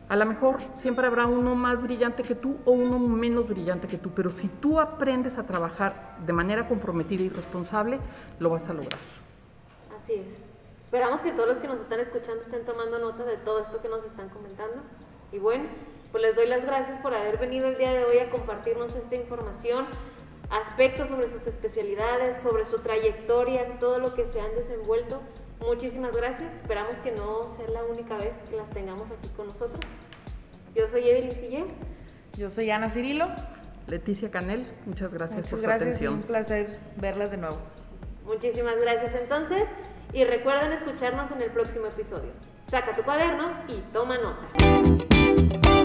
a 0.08 0.16
lo 0.16 0.24
mejor 0.24 0.58
siempre 0.74 1.06
habrá 1.06 1.26
uno 1.26 1.54
más 1.54 1.82
brillante 1.82 2.22
que 2.22 2.34
tú 2.34 2.56
o 2.64 2.72
uno 2.72 2.98
menos 2.98 3.48
brillante 3.48 3.86
que 3.86 3.98
tú, 3.98 4.10
pero 4.14 4.30
si 4.30 4.48
tú 4.48 4.80
aprendes 4.80 5.36
a 5.36 5.44
trabajar 5.44 6.16
de 6.24 6.32
manera 6.32 6.66
comprometida 6.66 7.22
y 7.24 7.28
responsable, 7.28 7.98
lo 8.38 8.50
vas 8.50 8.68
a 8.68 8.72
lograr. 8.72 8.98
Así 10.02 10.14
es. 10.14 10.47
Esperamos 10.88 11.20
que 11.20 11.32
todos 11.32 11.46
los 11.50 11.58
que 11.58 11.68
nos 11.68 11.80
están 11.82 12.00
escuchando 12.00 12.40
estén 12.40 12.64
tomando 12.64 12.98
nota 12.98 13.22
de 13.22 13.36
todo 13.36 13.60
esto 13.60 13.78
que 13.82 13.88
nos 13.88 14.02
están 14.04 14.30
comentando. 14.30 14.80
Y 15.30 15.38
bueno, 15.38 15.68
pues 16.10 16.22
les 16.22 16.34
doy 16.34 16.46
las 16.46 16.64
gracias 16.64 16.98
por 17.02 17.12
haber 17.12 17.36
venido 17.36 17.68
el 17.68 17.76
día 17.76 17.92
de 17.92 18.06
hoy 18.06 18.16
a 18.20 18.30
compartirnos 18.30 18.96
esta 18.96 19.14
información, 19.14 19.84
aspectos 20.48 21.10
sobre 21.10 21.30
sus 21.30 21.46
especialidades, 21.46 22.42
sobre 22.42 22.64
su 22.64 22.76
trayectoria, 22.78 23.78
todo 23.78 23.98
lo 23.98 24.14
que 24.14 24.24
se 24.28 24.40
han 24.40 24.48
desenvuelto. 24.54 25.20
Muchísimas 25.60 26.16
gracias. 26.16 26.54
Esperamos 26.54 26.94
que 27.04 27.10
no 27.10 27.42
sea 27.58 27.68
la 27.68 27.84
única 27.84 28.16
vez 28.16 28.32
que 28.48 28.56
las 28.56 28.70
tengamos 28.70 29.02
aquí 29.10 29.28
con 29.36 29.48
nosotros. 29.48 29.80
Yo 30.74 30.88
soy 30.88 31.06
Evelyn 31.06 31.32
Sillén. 31.32 31.66
Yo 32.38 32.48
soy 32.48 32.70
Ana 32.70 32.88
Cirilo. 32.88 33.26
Leticia 33.88 34.30
Canel, 34.30 34.64
muchas 34.86 35.12
gracias 35.12 35.36
Muchas 35.36 35.50
por 35.50 35.60
su 35.60 35.66
gracias 35.66 35.82
y 35.82 35.90
atención. 36.06 36.14
un 36.14 36.22
placer 36.22 36.78
verlas 36.96 37.30
de 37.30 37.36
nuevo. 37.36 37.58
Muchísimas 38.24 38.76
gracias 38.80 39.14
entonces 39.20 39.64
y 40.12 40.24
recuerden 40.24 40.72
escucharnos 40.72 41.30
en 41.30 41.42
el 41.42 41.50
próximo 41.50 41.86
episodio. 41.86 42.30
Saca 42.68 42.92
tu 42.94 43.02
cuaderno 43.02 43.44
y 43.68 43.76
toma 43.92 44.16
nota. 44.18 45.77